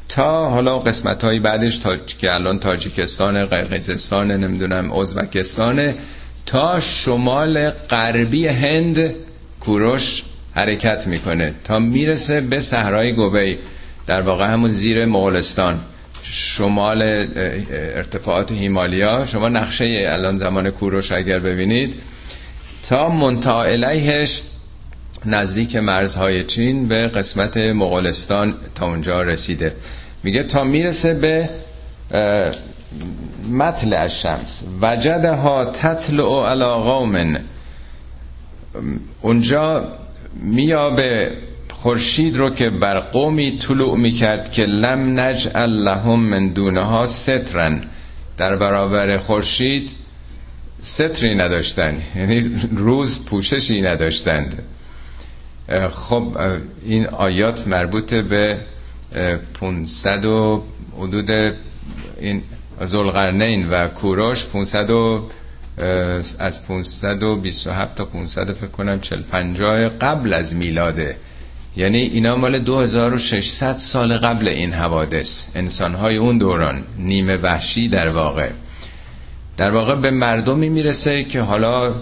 [0.10, 5.93] تا حالا قسمت های بعدش تا که الان تاجیکستان قرقیزستان نمی‌دونم ازبکستان
[6.45, 9.13] تا شمال غربی هند
[9.60, 10.23] کوروش
[10.55, 13.57] حرکت می‌کنه تا می‌رسه به صحرای گوبی
[14.07, 15.79] در واقع همون زیر مغولستان.
[16.23, 17.01] شمال
[17.71, 19.25] ارتفاعات هیمالیا.
[19.25, 21.95] شما نقشه الان زمان کوروش اگر ببینید
[22.89, 24.41] تا منتها الیهش
[25.25, 29.75] نزدیک مرزهای چین به قسمت مغولستان تا اونجا رسیده.
[30.23, 31.49] میگه تا می‌رسه به
[33.51, 37.35] مطلع الشمس وجدها تطلع علی قوم
[39.21, 39.87] اونجا
[40.43, 41.31] میابه
[41.71, 47.83] خورشید رو که بر قومی طلوع می‌کرد که لم نجعل لهم من دونها سترن.
[48.37, 49.91] در برابر خورشید
[50.81, 52.01] ستری نداشتن.
[52.15, 54.63] یعنی روز پوششی نداشتند.
[55.91, 56.37] خب
[56.85, 58.59] این آیات مربوط به
[59.53, 60.63] 500 و
[60.97, 61.31] حدود
[62.19, 62.41] این
[62.83, 65.29] زلغرنین و کوروش 500 و
[66.39, 71.17] از 527 تا 500 فکر کنم 40 50 قبل از میلاده.
[71.75, 75.47] یعنی اینا مال 2600 سال قبل این حوادث.
[75.55, 78.49] انسانهای اون دوران نیمه وحشی در واقع.
[79.57, 81.93] در واقع به مردمی می‌رسه که حالا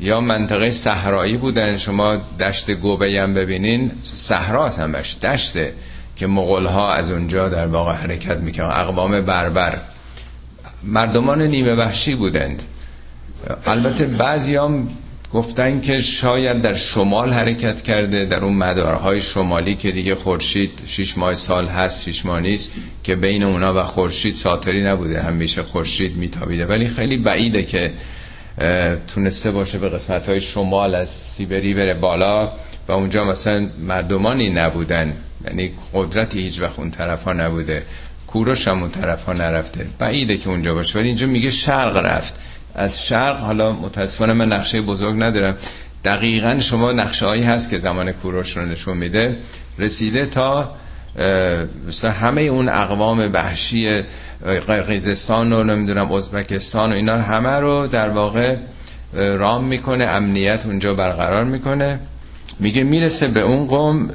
[0.00, 5.72] یا منطقه صحرایی بودن شما دشت گوبه هم ببینین صحراست همش دشته
[6.16, 9.80] که مغول ها از اونجا در واقع حرکت می‌کنن اقوام بربر.
[10.82, 12.62] مردمان نیمه وحشی بودند.
[13.66, 14.88] البته بعضی هم
[15.32, 21.18] گفتن که شاید در شمال حرکت کرده در اون مدارهای شمالی که دیگه خورشید شیش
[21.18, 26.16] ماه سال هست شیش ماه نیست که بین اونا و خورشید ساتری نبوده همیشه خورشید
[26.16, 26.66] میتابیده.
[26.66, 27.92] ولی خیلی بعیده که
[29.08, 32.52] تونسته باشه به قسمت های شمال از سیبری بره بالا
[32.88, 35.16] و اونجا مثلا مردمانی نبودن.
[35.46, 37.82] یعنی قدرتی هیچ وقت اون طرف ها نبوده.
[38.26, 39.86] کوروش هم اون طرف ها نرفته.
[39.98, 40.98] بعیده که اونجا باشه.
[40.98, 42.34] ولی اینجا میگه شرق رفت.
[42.74, 45.56] از شرق حالا متاسفانه من نقشه بزرگ ندارم.
[46.04, 49.38] دقیقا شما نقشه هایی هست که زمان کوروش رو نشون میده.
[49.78, 50.74] رسیده تا
[52.20, 54.02] همه اون اقوام وحشی
[54.66, 58.56] قرقیزستان و نمی‌دونم ازبکستان و اینا همه رو در واقع
[59.14, 62.00] رام می‌کنه امنیت اونجا برقرار می‌کنه.
[62.60, 64.10] میگه می‌رسه به اون قوم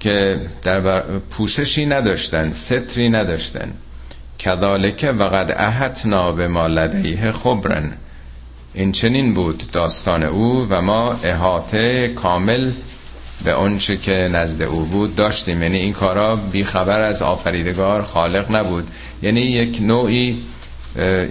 [0.00, 3.72] که در پوششی نداشتن ستری نداشتن.
[4.38, 7.92] کذالک وقد احتنا به ما لدیه خبرن.
[8.74, 12.72] این چنین بود داستان او و ما احاطه کامل
[13.44, 15.62] به اونچه که نزد او بود داشتیم.
[15.62, 18.88] یعنی این کارا بیخبر از آفریدگار خالق نبود.
[19.22, 20.42] یعنی یک نوعی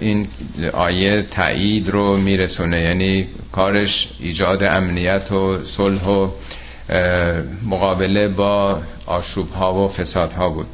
[0.00, 0.26] این
[0.72, 2.80] آیه تایید رو میرسونه.
[2.82, 6.30] یعنی کارش ایجاد امنیت و صلح و
[7.66, 10.66] مقابله با آشوب ها و فساد ها بود.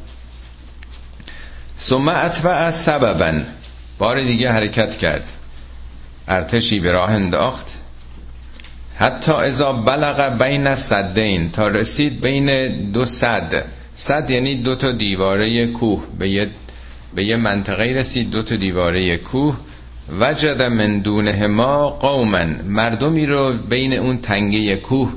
[1.79, 3.39] ثم اتبع سببا.
[3.97, 5.25] بار دیگه حرکت کرد.
[6.27, 7.67] ارتشی به راه انداخت.
[8.95, 13.65] حتی ازا بلغ بین صدین تا رسید بین دو صد.
[13.95, 16.03] صد یعنی دو تا دیواره کوه.
[16.19, 16.49] به یه,
[17.15, 19.57] به یه منطقه رسید دو تا دیواره کوه.
[20.19, 22.45] وجد من دونه ما قوما.
[22.65, 25.13] مردمی رو بین اون تنگه کوه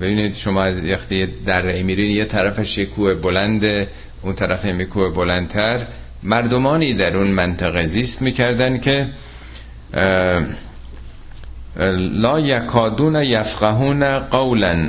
[0.00, 3.88] ببینید شما وقتی در میرین یه طرفش یه کوه بلنده.
[4.22, 5.86] اون طرف کوه بلندتر.
[6.22, 9.06] مردمانی در اون منطقه زیست می‌کردن که
[12.12, 14.88] لا یکادون یفقهون قولا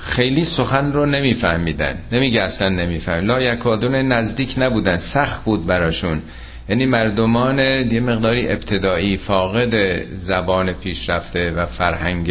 [0.00, 1.98] خیلی سخن رو نمیفهمیدن.
[2.12, 4.96] نمیگه اصلا نمیفهم لا یکادون نزدیک نبودن.
[4.96, 6.22] سخت بود براشون.
[6.68, 12.30] یعنی مردمان یه مقداری ابتدایی فاقد زبان پیشرفته و فرهنگ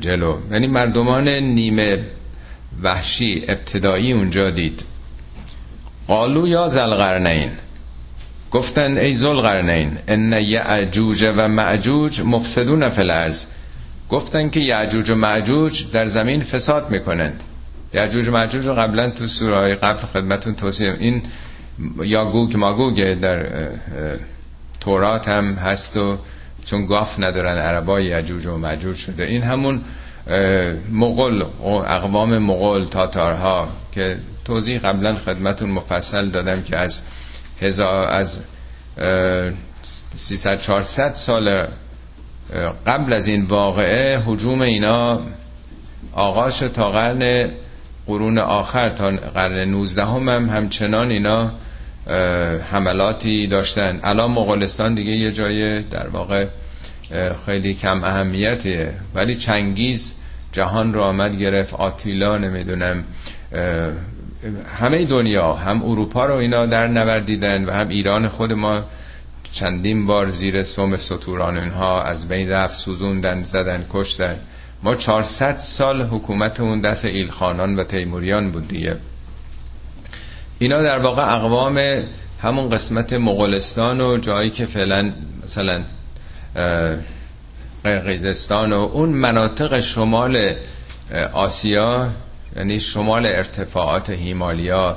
[0.00, 0.38] جلو.
[0.52, 1.98] یعنی مردمان نیمه
[2.82, 4.84] وحشی ابتدایی اونجا دید.
[6.08, 7.50] قالو یا زلقرنین
[8.50, 13.46] گفتن ای زلقرنین ان یعجوج و معجوج مفسدون الارض.
[14.08, 17.42] گفتن که یعجوج و معجوج در زمین فساد می‌کنند.
[17.94, 21.22] یعجوج و معجوج رو قبلا تو سوره های قبل خدمتون توصیه این
[22.02, 23.68] یا گوگ ماگوگ در
[24.80, 26.18] تورات هم هست و
[26.64, 29.24] چون گاف ندارن عربای یعجوج و معجوج شده.
[29.24, 29.80] این همون
[30.92, 31.44] مغول
[31.86, 37.02] اقوام مغول تاتارها که توضیح قبلا خدمتون مفصل دادم که از
[37.62, 38.40] هزار از
[39.82, 41.66] 300 400 سال
[42.86, 45.20] قبل از این واقعه حجوم اینا
[46.12, 47.50] آغاز تا قرن
[48.06, 51.52] قرون آخر تا قرن 19 هم, هم همچنان اینا
[52.70, 54.00] حملاتی داشتن.
[54.02, 56.46] الان مغولستان دیگه یه جای در واقع
[57.46, 60.14] خیلی کم اهمیتیه ولی چنگیز
[60.52, 63.04] جهان رو آمد گرفت آتیلا نمی‌دونم
[64.80, 68.84] همه دنیا هم اروپا رو اینا در نوردیدن و هم ایران خود ما
[69.52, 74.36] چندین بار زیر سوم سطوران اینها از بین رفت سوزوندن زدن کشتن.
[74.82, 78.96] ما 400 سال حکومتمون دست ایلخانان و تیموریان بود دیگه.
[80.58, 82.02] اینا در واقع اقوام
[82.42, 85.82] همون قسمت مغولستان و جایی که فعلا مثلا
[87.84, 90.54] قرقیزستان و اون مناطق شمال
[91.32, 92.10] آسیا
[92.56, 94.96] یعنی شمال ارتفاعات هیمالیا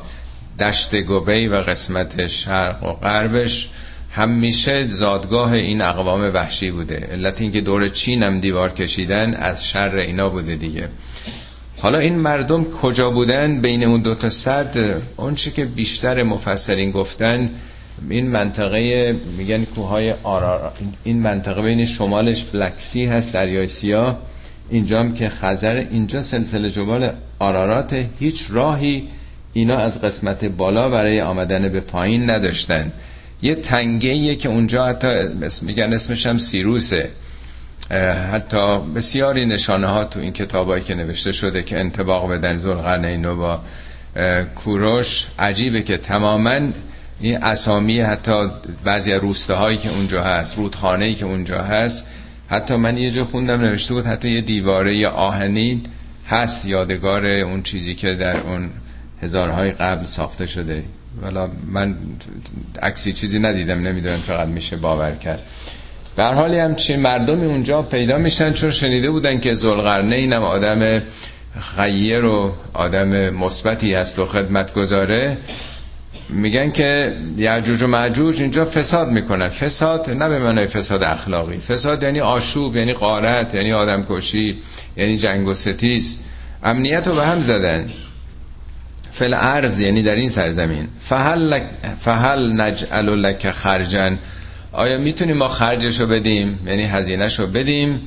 [0.59, 3.69] دشت گوبی و قسمت شرق و غربش
[4.11, 6.95] همیشه زادگاه این اقوام وحشی بوده.
[6.95, 10.89] علت اینکه دور چین هم دیوار کشیدن از شر اینا بوده دیگه.
[11.77, 17.49] حالا این مردم کجا بودن؟ بین اون دوتا صد اون چی که بیشتر مفسرین گفتن
[18.09, 20.73] این منطقه میگن کوههای آرارا
[21.03, 24.17] این منطقه بین شمالش بلکسی هست دریای سیاه.
[24.69, 28.05] اینجا هم که خزر اینجا سلسله جبال آرارات.
[28.19, 29.07] هیچ راهی
[29.53, 32.91] اینا از قسمت بالا برای آمدن به پایین نداشتن.
[33.41, 35.07] یه تنگه که اونجا حتی
[35.61, 37.09] میگن اسمش هم سیروسه.
[38.31, 43.59] حتی بسیاری نشانه ها تو این کتابایی که نوشته شده که انتباق بدن اینو با
[44.55, 46.59] کوروش عجیبه که تماما
[47.19, 48.49] این اسامی حتی
[48.83, 52.07] بعضی روسته هایی که اونجا هست رودخانه که اونجا هست
[52.49, 55.81] حتی من یه جا خوندم نوشته بود حتی یه دیواره آهنین
[56.27, 58.69] هست یادگار اون چیزی که در اون
[59.21, 60.83] هزارهای قبل ساخته شده.
[61.21, 61.97] ولی من
[62.81, 65.39] عکسی چیزی ندیدم نمی‌دونم چقدر میشه باور کرد.
[66.15, 71.01] به حالی هم چه مردمی اونجا پیدا میشن چون شنیده بودن که زلغرنه اینم آدم
[71.59, 75.37] خیر و آدم مثبتی هست و خدمت گذاره
[76.29, 79.49] میگن که یعجوج و معجوج اینجا فساد می‌کنن.
[79.49, 81.57] فساد نه به معنای فساد اخلاقی.
[81.57, 84.57] فساد یعنی آشوب یعنی قارت یعنی آدم کشی
[84.97, 86.19] یعنی جنگ و ستیز.
[86.63, 87.89] امنیت رو به هم زدن.
[89.11, 90.87] فل ارز یعنی در این سرزمین.
[90.99, 91.59] فهل,
[91.99, 94.19] فهل نجعل لک خرجن.
[94.71, 98.01] آیا می‌تونیم ما خرجشو بدیم؟ یعنی هزینهشو بدیم.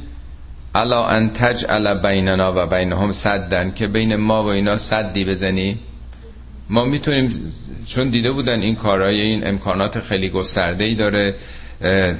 [0.75, 5.79] الا ان تجعل بیننا و بینهم صدن که بین ما و اینا صدی بزنی.
[6.71, 7.53] ما می‌تونیم
[7.87, 11.35] چون دیده بودن این کارهای این امکانات خیلی گسترده ای داره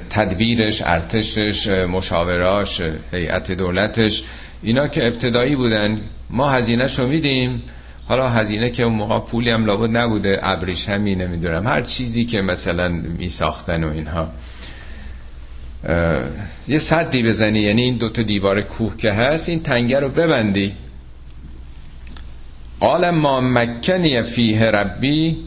[0.09, 2.81] تدبیرش ارتشش مشاوراش
[3.11, 4.23] هیئت دولتش
[4.63, 7.63] اینا که ابتدایی بودن ما هزینهشو میدیم.
[8.05, 11.67] حالا هزینه که اون موقع پولی هم لابد نبوده ابریشمی نمی‌دونم.
[11.67, 14.29] هر چیزی که مثلا می ساختن و اینها.
[16.67, 20.73] یه صدی بزنی یعنی این دوتا دیوار کوه که هست این تنگه رو ببندی.
[22.79, 25.37] قال ما مکنی فیه ربی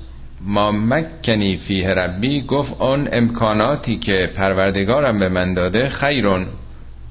[0.40, 6.46] ما مکنی فیه ربی گفت اون امکاناتی که پروردگارم به من داده خیرون.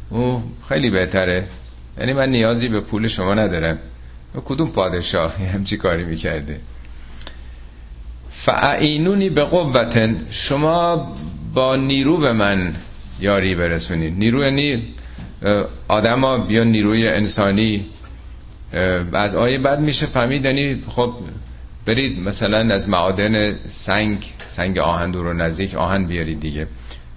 [0.09, 1.47] او خیلی بهتره.
[1.99, 3.77] یعنی من نیازی به پول شما ندارم.
[4.45, 6.59] کدوم پادشاه؟ همچی کاری می‌کرده.
[8.29, 11.15] فعینونی به قوتن شما
[11.53, 12.75] با نیرو به من
[13.19, 14.83] یاری برسونید نیرو یعنی
[15.87, 17.85] آدم ها بیا نیروی انسانی.
[19.13, 21.13] از آیه بعد میشه فهمید یعنی خب
[21.85, 26.67] برید مثلا از معادن سنگ سنگ آهن دور و نزدیک آهن بیارید دیگه.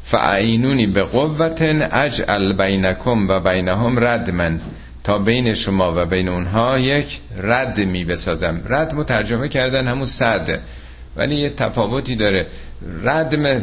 [0.04, 4.60] فعینونی به قوتن اجعل بینکم و بینهم ردمن
[5.04, 8.60] تا بین شما و بین اونها یک رد می بسازم.
[8.68, 10.60] رد مترجمه کردن همون صد
[11.16, 12.46] ولی یه تفاوتی داره.
[13.02, 13.62] ردم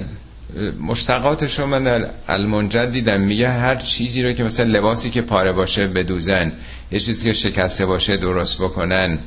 [0.82, 3.22] مشتقاتش رو من المنجد دیدم.
[3.22, 6.52] میگه هر چیزی رو که مثلا لباسی که پاره باشه بدوزن.
[6.92, 9.20] یه چیزی که شکسته باشه درست بکنن.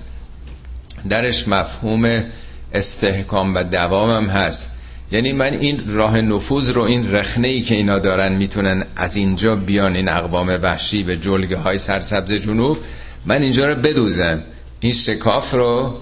[1.09, 2.25] درش مفهوم
[2.73, 4.79] استحکام و دوام هم هست.
[5.13, 9.57] یعنی من این راه نفوذ رو این رخنه ای که اینا دارن می‌تونن از اینجا
[9.57, 12.79] بیان این اقوام وحشی به جلگه های سرسبز جنوب
[13.27, 14.43] من اینجا رو بدوزم.
[14.81, 15.99] این شکاف رو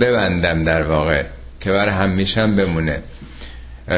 [0.00, 1.24] ببندم در واقع
[1.60, 3.02] که بر همیشم بمونه.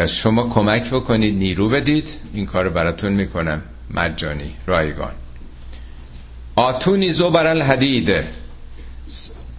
[0.09, 2.20] شما کمک بکنید نیرو بدید.
[2.32, 3.62] این کار براتون می‌کنم.
[3.90, 5.12] مجانی رایگان.
[6.57, 8.24] آتونی زبر الحدید.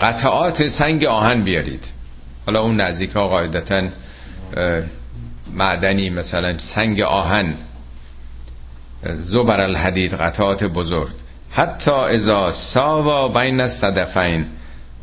[0.01, 1.87] قطعات سنگ آهن بیارید.
[2.45, 3.89] حالا اون نزدیک ها قاعدتا
[5.53, 7.55] معدنی مثلا سنگ آهن.
[9.03, 11.11] زبر الحدید قطعات بزرگ.
[11.51, 14.45] حتی ازا ساوا بین صدفین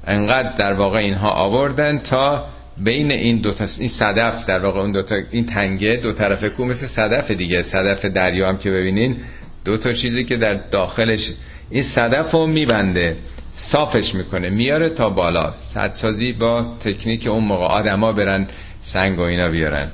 [0.07, 2.45] انقدر در واقع اینها آوردن تا
[2.79, 6.45] بین این دو تا این صدف در واقع اون دو تا این تنگه دو طرف
[6.45, 7.63] کو مثل صدف دیگه.
[7.63, 9.17] صدف دریا هم که ببینین
[9.65, 11.31] دو تا چیزی که در داخلش
[11.71, 13.17] این صدف رو میبنده
[13.55, 15.55] صافش می‌کنه میاره تا بالا.
[15.57, 18.47] سدسازی با تکنیک اون موقع آدما برن
[18.81, 19.89] سنگ و اینا بیارن.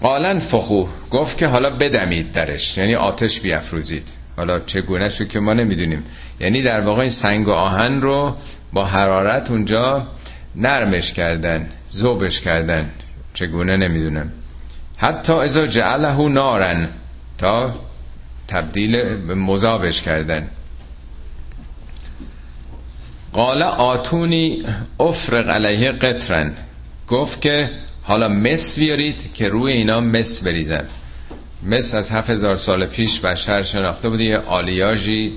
[0.00, 4.08] قالن فخو گفت که حالا بدمید درش یعنی آتش بیافروزید.
[4.36, 6.04] حالا چگونه شو که ما نمی‌دونیم.
[6.40, 8.36] یعنی در واقع این سنگ و آهن رو
[8.72, 10.06] با حرارت اونجا
[10.56, 12.90] نرمش کردن زوبش کردن.
[13.34, 14.32] چگونه نمی‌دونم.
[14.96, 16.88] حتی ازا جعله نارن
[17.38, 17.74] تا
[18.48, 18.96] تبدیل
[19.34, 20.48] مذابش کردن.
[23.32, 24.64] قال آتونی
[25.00, 26.54] افرق علیه قطرن.
[27.08, 27.70] گفت که
[28.02, 30.84] حالا مس بیارید که روی اینا مس بریزم
[31.62, 35.32] مس از هفت هزار سال پیش بشر شناخته بوده یه آلیاژی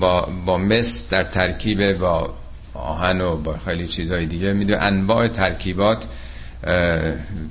[0.00, 2.34] با, با مس در ترکیب با
[2.74, 6.06] آهن و با خیلی چیزهای دیگه می‌دونه انواع ترکیبات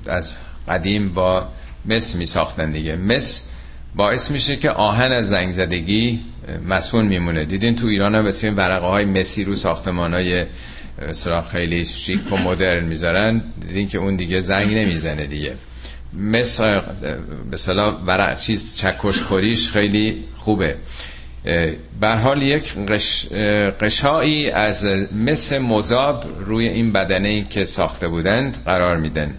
[0.07, 0.35] از
[0.67, 1.47] قدیم با
[1.85, 2.95] مس می ساختن دیگه.
[2.95, 3.53] مس
[3.95, 6.19] باعث میشه که آهن از زنگ زدگی
[6.67, 7.45] مسئول میمونه.
[7.45, 10.45] دیدین تو ایران هم بسیار ورقه های مسی رو ساختمان های
[11.51, 13.41] خیلی شیک و مدرن می‌ذارن.
[13.61, 15.55] دیدین که اون دیگه زنگ نمی‌زنه دیگه.
[16.13, 16.79] مثل
[17.51, 17.73] به
[18.05, 20.75] ورق چیز چکش خوریش خیلی خوبه.
[21.99, 23.27] بر حال یک قش،
[23.81, 24.85] قشایی از
[25.25, 29.35] مس مذاب روی این بدنه که ساخته بودند قرار میدن.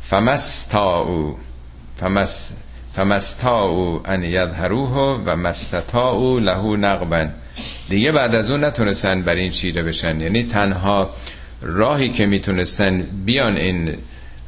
[0.00, 1.36] فمستاو
[1.96, 2.52] فمس
[2.96, 7.34] فمستاو ان یظهروه و مستطاعو له نقبن.
[7.88, 10.20] دیگه بعد از اون نتونستن بر این چیره بشن.
[10.20, 11.10] یعنی تنها
[11.62, 13.96] راهی که می‌تونستن بیان این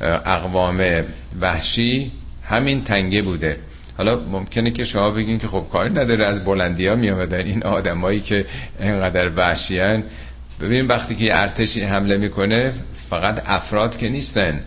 [0.01, 1.05] اقوام
[1.40, 2.12] وحشی
[2.44, 3.59] همین تنگه بوده.
[3.99, 8.20] حالا ممکنه که شما بگین که خب کاری نداره از بلندی ها می این آدمایی
[8.20, 8.44] که
[8.80, 9.80] اینقدر وحشی
[10.61, 12.72] ببینیم وقتی که ارتشی حمله می‌کنه
[13.11, 14.61] فقط افراد که نیستن.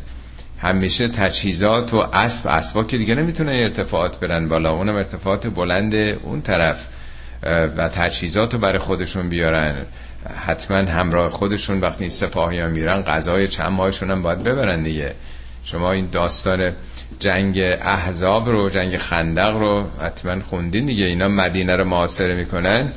[0.62, 4.72] همیشه تجهیزات و اسب اسبا که دیگه نمی‌تونن ارتفاعات برن بالا.
[4.72, 6.88] اونم ارتفاعات بلند اون طرف
[7.78, 9.86] و تجهیزات رو برای خودشون بیارن.
[10.46, 15.16] حتما همراه خودشون وقتی سپاهیان میرن غذای ماهشون هم باید ببرن دیگه.
[15.64, 16.74] شما این داستان
[17.20, 21.06] جنگ احزاب رو جنگ خندق رو حتما خوندین دیگه.
[21.06, 22.94] اینا مدینه رو معاصره می‌کنن.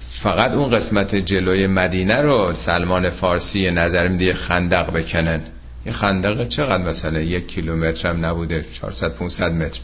[0.00, 5.42] فقط اون قسمت جلوی مدینه رو سلمان فارسی نظر میده خندق بکنن.
[5.88, 9.80] این خندق چقدر مثلا یک کیلومتر هم نبوده؟ 400 500 متر.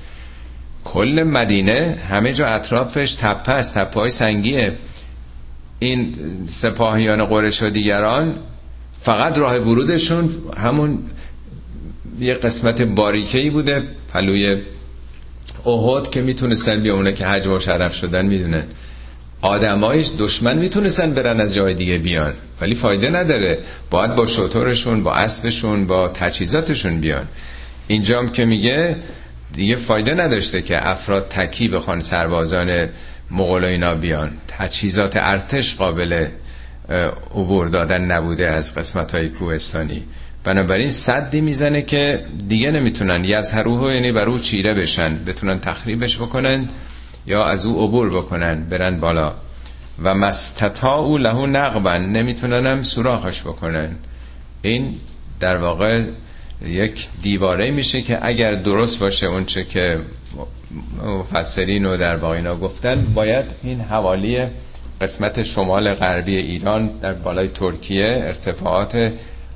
[0.84, 4.76] کل مدینه همه جا اطرافش تپه است تپه های سنگیه.
[5.78, 6.14] این
[6.46, 8.36] سپاهیان قرش و دیگران
[9.00, 10.98] فقط راه ورودشون همون
[12.20, 13.82] یه قسمت باریکهی بوده
[14.12, 14.62] پلوی
[15.66, 18.64] احد که می‌تونستن بیامونه که حجم و شرف شدن می‌دونن.
[19.43, 23.59] آدمایش دشمن می‌تونستن برن از جای دیگه بیان ولی فایده نداره.
[23.91, 27.28] باید با شطورشون با اسبشون با تجهیزاتشون بیان.
[27.89, 28.97] اینجام که میگه
[29.53, 32.89] دیگه فایده نداشته که افراد تکی بخوان سربازان
[33.30, 34.30] مغول اینا بیان.
[34.49, 36.28] تجهیزات ارتش قابل
[37.30, 40.03] عبور دادن نبوده از قسمت های کوهستانی.
[40.45, 43.24] بنابراین صدی می‌زنه که دیگه نمی‌تونن.
[43.24, 46.68] یزهروه یعنی بر چیره بشن بتونن تخریبش بکنن.
[47.27, 49.33] یا از او عبور بکنن برن بالا.
[50.03, 53.97] و مستتا او لهو نقبن نمی‌تونن هم سوراخش بکنن.
[54.62, 54.97] این
[55.41, 56.03] در واقع
[56.66, 60.01] یک دیواره میشه که اگر درست باشه اونچه که
[61.05, 64.39] مفسرین و در اینا گفتن باید این حوالی
[65.01, 69.12] قسمت شمال غربی ایران در بالای ترکیه ارتفاعات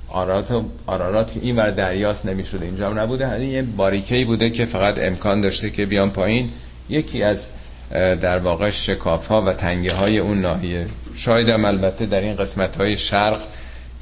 [0.08, 2.64] آرارات, آرارات این ور دریاست نمی‌شده.
[2.64, 3.26] اینجا هم نبوده.
[3.26, 6.50] همین یه باریکهی بوده که فقط امکان داشته که بیان پایین.
[6.88, 7.50] یکی از
[7.90, 10.86] در واقع شکاف ها و تنگه های اون ناحیه.
[11.14, 13.40] شاید هم البته در این قسمت های شرق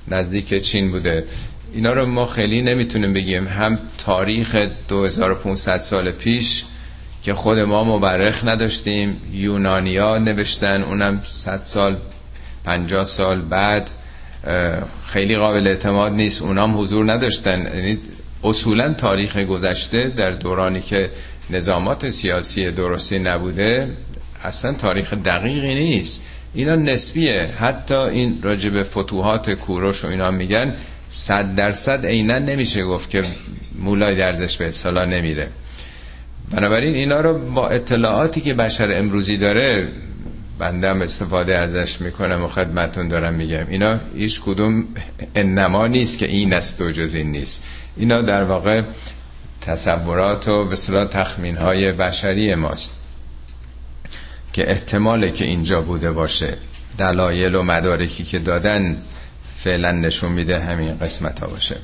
[0.09, 1.25] نزدیک چین بوده.
[1.73, 3.47] اینا رو ما خیلی نمی‌تونیم بگیم.
[3.47, 6.65] هم تاریخ 2500 سال پیش
[7.23, 11.97] که خود ما مبرخ نداشتیم یونانیا نوشتن اونم 100 سال
[12.65, 13.91] 50 سال بعد
[15.07, 16.43] خیلی قابل اعتماد نیست.
[16.43, 17.59] اونام حضور نداشتن.
[17.75, 17.99] یعنی
[18.45, 21.11] اصولا تاریخ گذشته در دورانی که
[21.51, 23.89] نظامات سیاسی درستی نبوده
[24.45, 26.23] اصلا تاریخ دقیقی نیست.
[26.55, 27.51] اینا نسبیه.
[27.59, 30.75] حتی این راجب فتوحات کوروش و اینا میگن
[31.09, 33.23] صد درصد عینا نمیشه گفت که
[33.79, 35.49] مولای درزش به اصطلاح نمیره.
[36.51, 39.89] بنابراین اینا رو با اطلاعاتی که بشر امروزی داره
[40.59, 43.67] بندم استفاده ازش می‌کنم و خدمتون دارم میگم.
[43.69, 44.85] اینا هیچ کدوم
[45.35, 47.65] انما نیست که این است و جز این نیست.
[47.97, 48.83] اینا در واقع
[49.67, 52.95] تصورات و به صلاح تخمین های بشری ماست
[54.53, 56.57] که احتماله که اینجا بوده باشه.
[56.99, 58.97] دلایل و مدارکی که دادن
[59.57, 61.77] فعلا نشون میده همین قسمت ها باشه.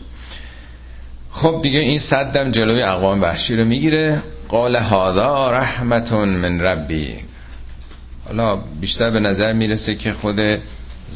[1.31, 4.23] خب دیگه این صدم جلوی اقوام وحشی رو می‌گیره.
[4.49, 7.15] قال هادا رحمتون من ربی.
[8.25, 10.41] حالا بیشتر به نظر می‌رسه که خود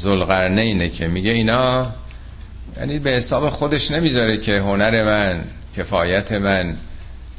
[0.05, 1.93] اینه که میگه اینا
[2.77, 5.45] یعنی به حساب خودش نمی‌ذاره که هنر من
[5.77, 6.77] کفایت من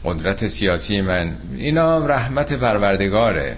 [0.06, 3.58] قدرت سیاسی من اینا رحمت پروردگاره.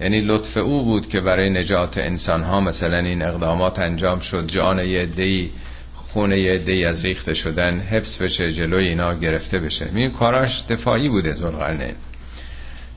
[0.00, 4.78] یعنی لطف او بود که برای نجات انسان ها مثلا این اقدامات انجام شد جان
[4.78, 5.50] یه دی
[5.94, 9.86] خون یه دی از ریخته شدن حفظ بشه جلوی اینا گرفته بشه.
[9.94, 11.94] این کاراش دفاعی بوده زلغرنه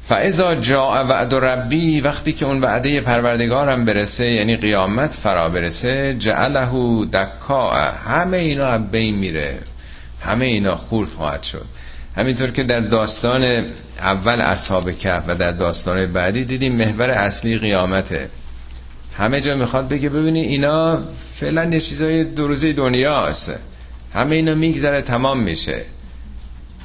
[0.02, 6.70] فاذا جاء وعد ربی وقتی که اون وعده پروردگارم برسه یعنی قیامت فرا برسه جعله
[7.14, 7.72] دکا
[8.06, 9.60] همه اینا بین میره.
[10.22, 11.66] همه اینا خورد خواهد شد.
[12.16, 13.66] همینطور که در داستان
[14.00, 18.30] اول اصحاب کهف و در داستان بعدی دیدیم محور اصلی قیامته.
[19.18, 21.00] همه جا می‌خواد بگه ببینی اینا
[21.36, 23.60] فعلا یه چیزای دو روزه دنیاست.
[24.14, 25.86] همه اینا میگذره تمام میشه.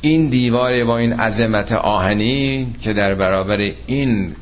[0.01, 4.35] این دیوار با این عظمت آهنی که در برابر این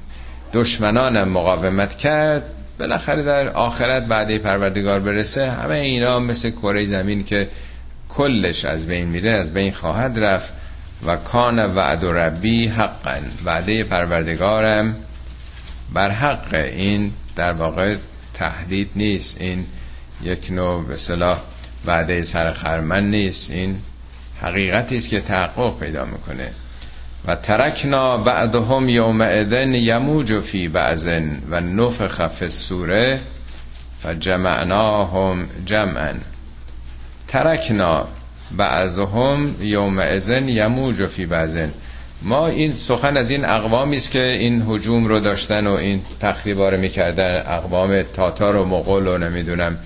[0.52, 2.42] دشمنانم مقاومت کرد
[2.78, 5.50] بالاخره در آخرت بعد پروردگار برسه.
[5.50, 7.48] همه اینا مثل کره زمین که
[8.14, 10.52] کلش از بین میره از بین خواهد رفت
[11.06, 13.18] و کان وعد ربی حقا.
[13.44, 14.96] وعده پروردگارم
[15.94, 16.54] بر حق.
[16.54, 17.96] این در واقع
[18.34, 19.40] تهدید نیست.
[19.40, 19.66] این
[20.22, 21.38] یک نوع به صلاح
[21.86, 23.50] وعده سرخرمن نیست.
[23.50, 23.78] این
[24.40, 26.50] حقیقتی است که تحقق پیدا می‌کنه.
[27.24, 33.20] و ترکنا بعدهم یومئذن یموج فی بعضن و نفخ فی السوره
[34.02, 36.14] فجمعناهم جمعا.
[37.28, 38.08] ترکنا
[38.56, 41.72] بعضهم یومئذن یموج فی بعضن.
[42.22, 46.68] ما این سخن از این اقوامی است که این حجوم رو داشتن و این تخریبا
[46.68, 49.78] رو می‌کردن اقوام تاتار و مغول و نمی‌دونم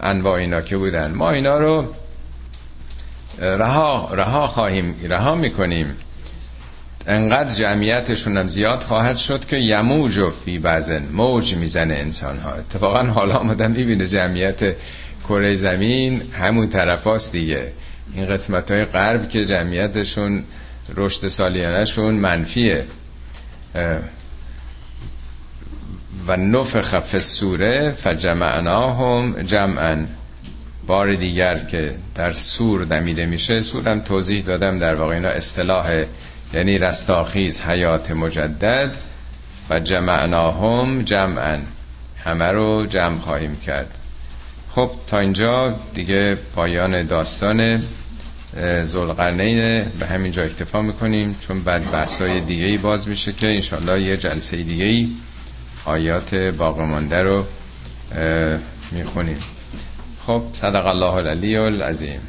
[0.00, 1.12] انواع اینا که بودن.
[1.12, 1.94] ما اینا رو
[3.38, 5.96] رها, رها خواهیم رها می‌کنیم.
[7.06, 12.52] انقدر جمعیتشون هم زیاد خواهد شد که یموج و فی بزن موج می‌زنه انسان ها
[12.52, 14.74] اتفاقا حالا آمدن می‌بینه جمعیت
[15.28, 17.72] کره زمین همون طرف دیگه.
[18.14, 20.44] این قسمت های غرب که جمعیتشون
[20.96, 22.84] رشد سالیانشون منفیه.
[26.28, 30.06] و نفخ فی السوره فجمعناهم جمعا.
[30.86, 36.04] بار دیگر که در سور دمیده میشه سورم توضیح دادم در واقع اینا اصطلاح
[36.52, 38.96] یعنی رستاخیز حیات مجدد
[39.70, 41.58] و جمعناهم جمعا.
[42.24, 43.98] همه رو جمع خواهیم کرد.
[44.70, 47.82] خب تا اینجا دیگه پایان داستان
[48.84, 54.02] زلقرنین به همین جا اکتفا می‌کنیم چون بعد بحثای دیگه ای باز میشه که انشالله
[54.02, 55.08] یه جلسه دیگه ای
[55.84, 57.44] آیات باقی مانده رو
[58.92, 59.38] می‌خونیم.
[60.26, 62.20] خب صدق الله العلی العظیم.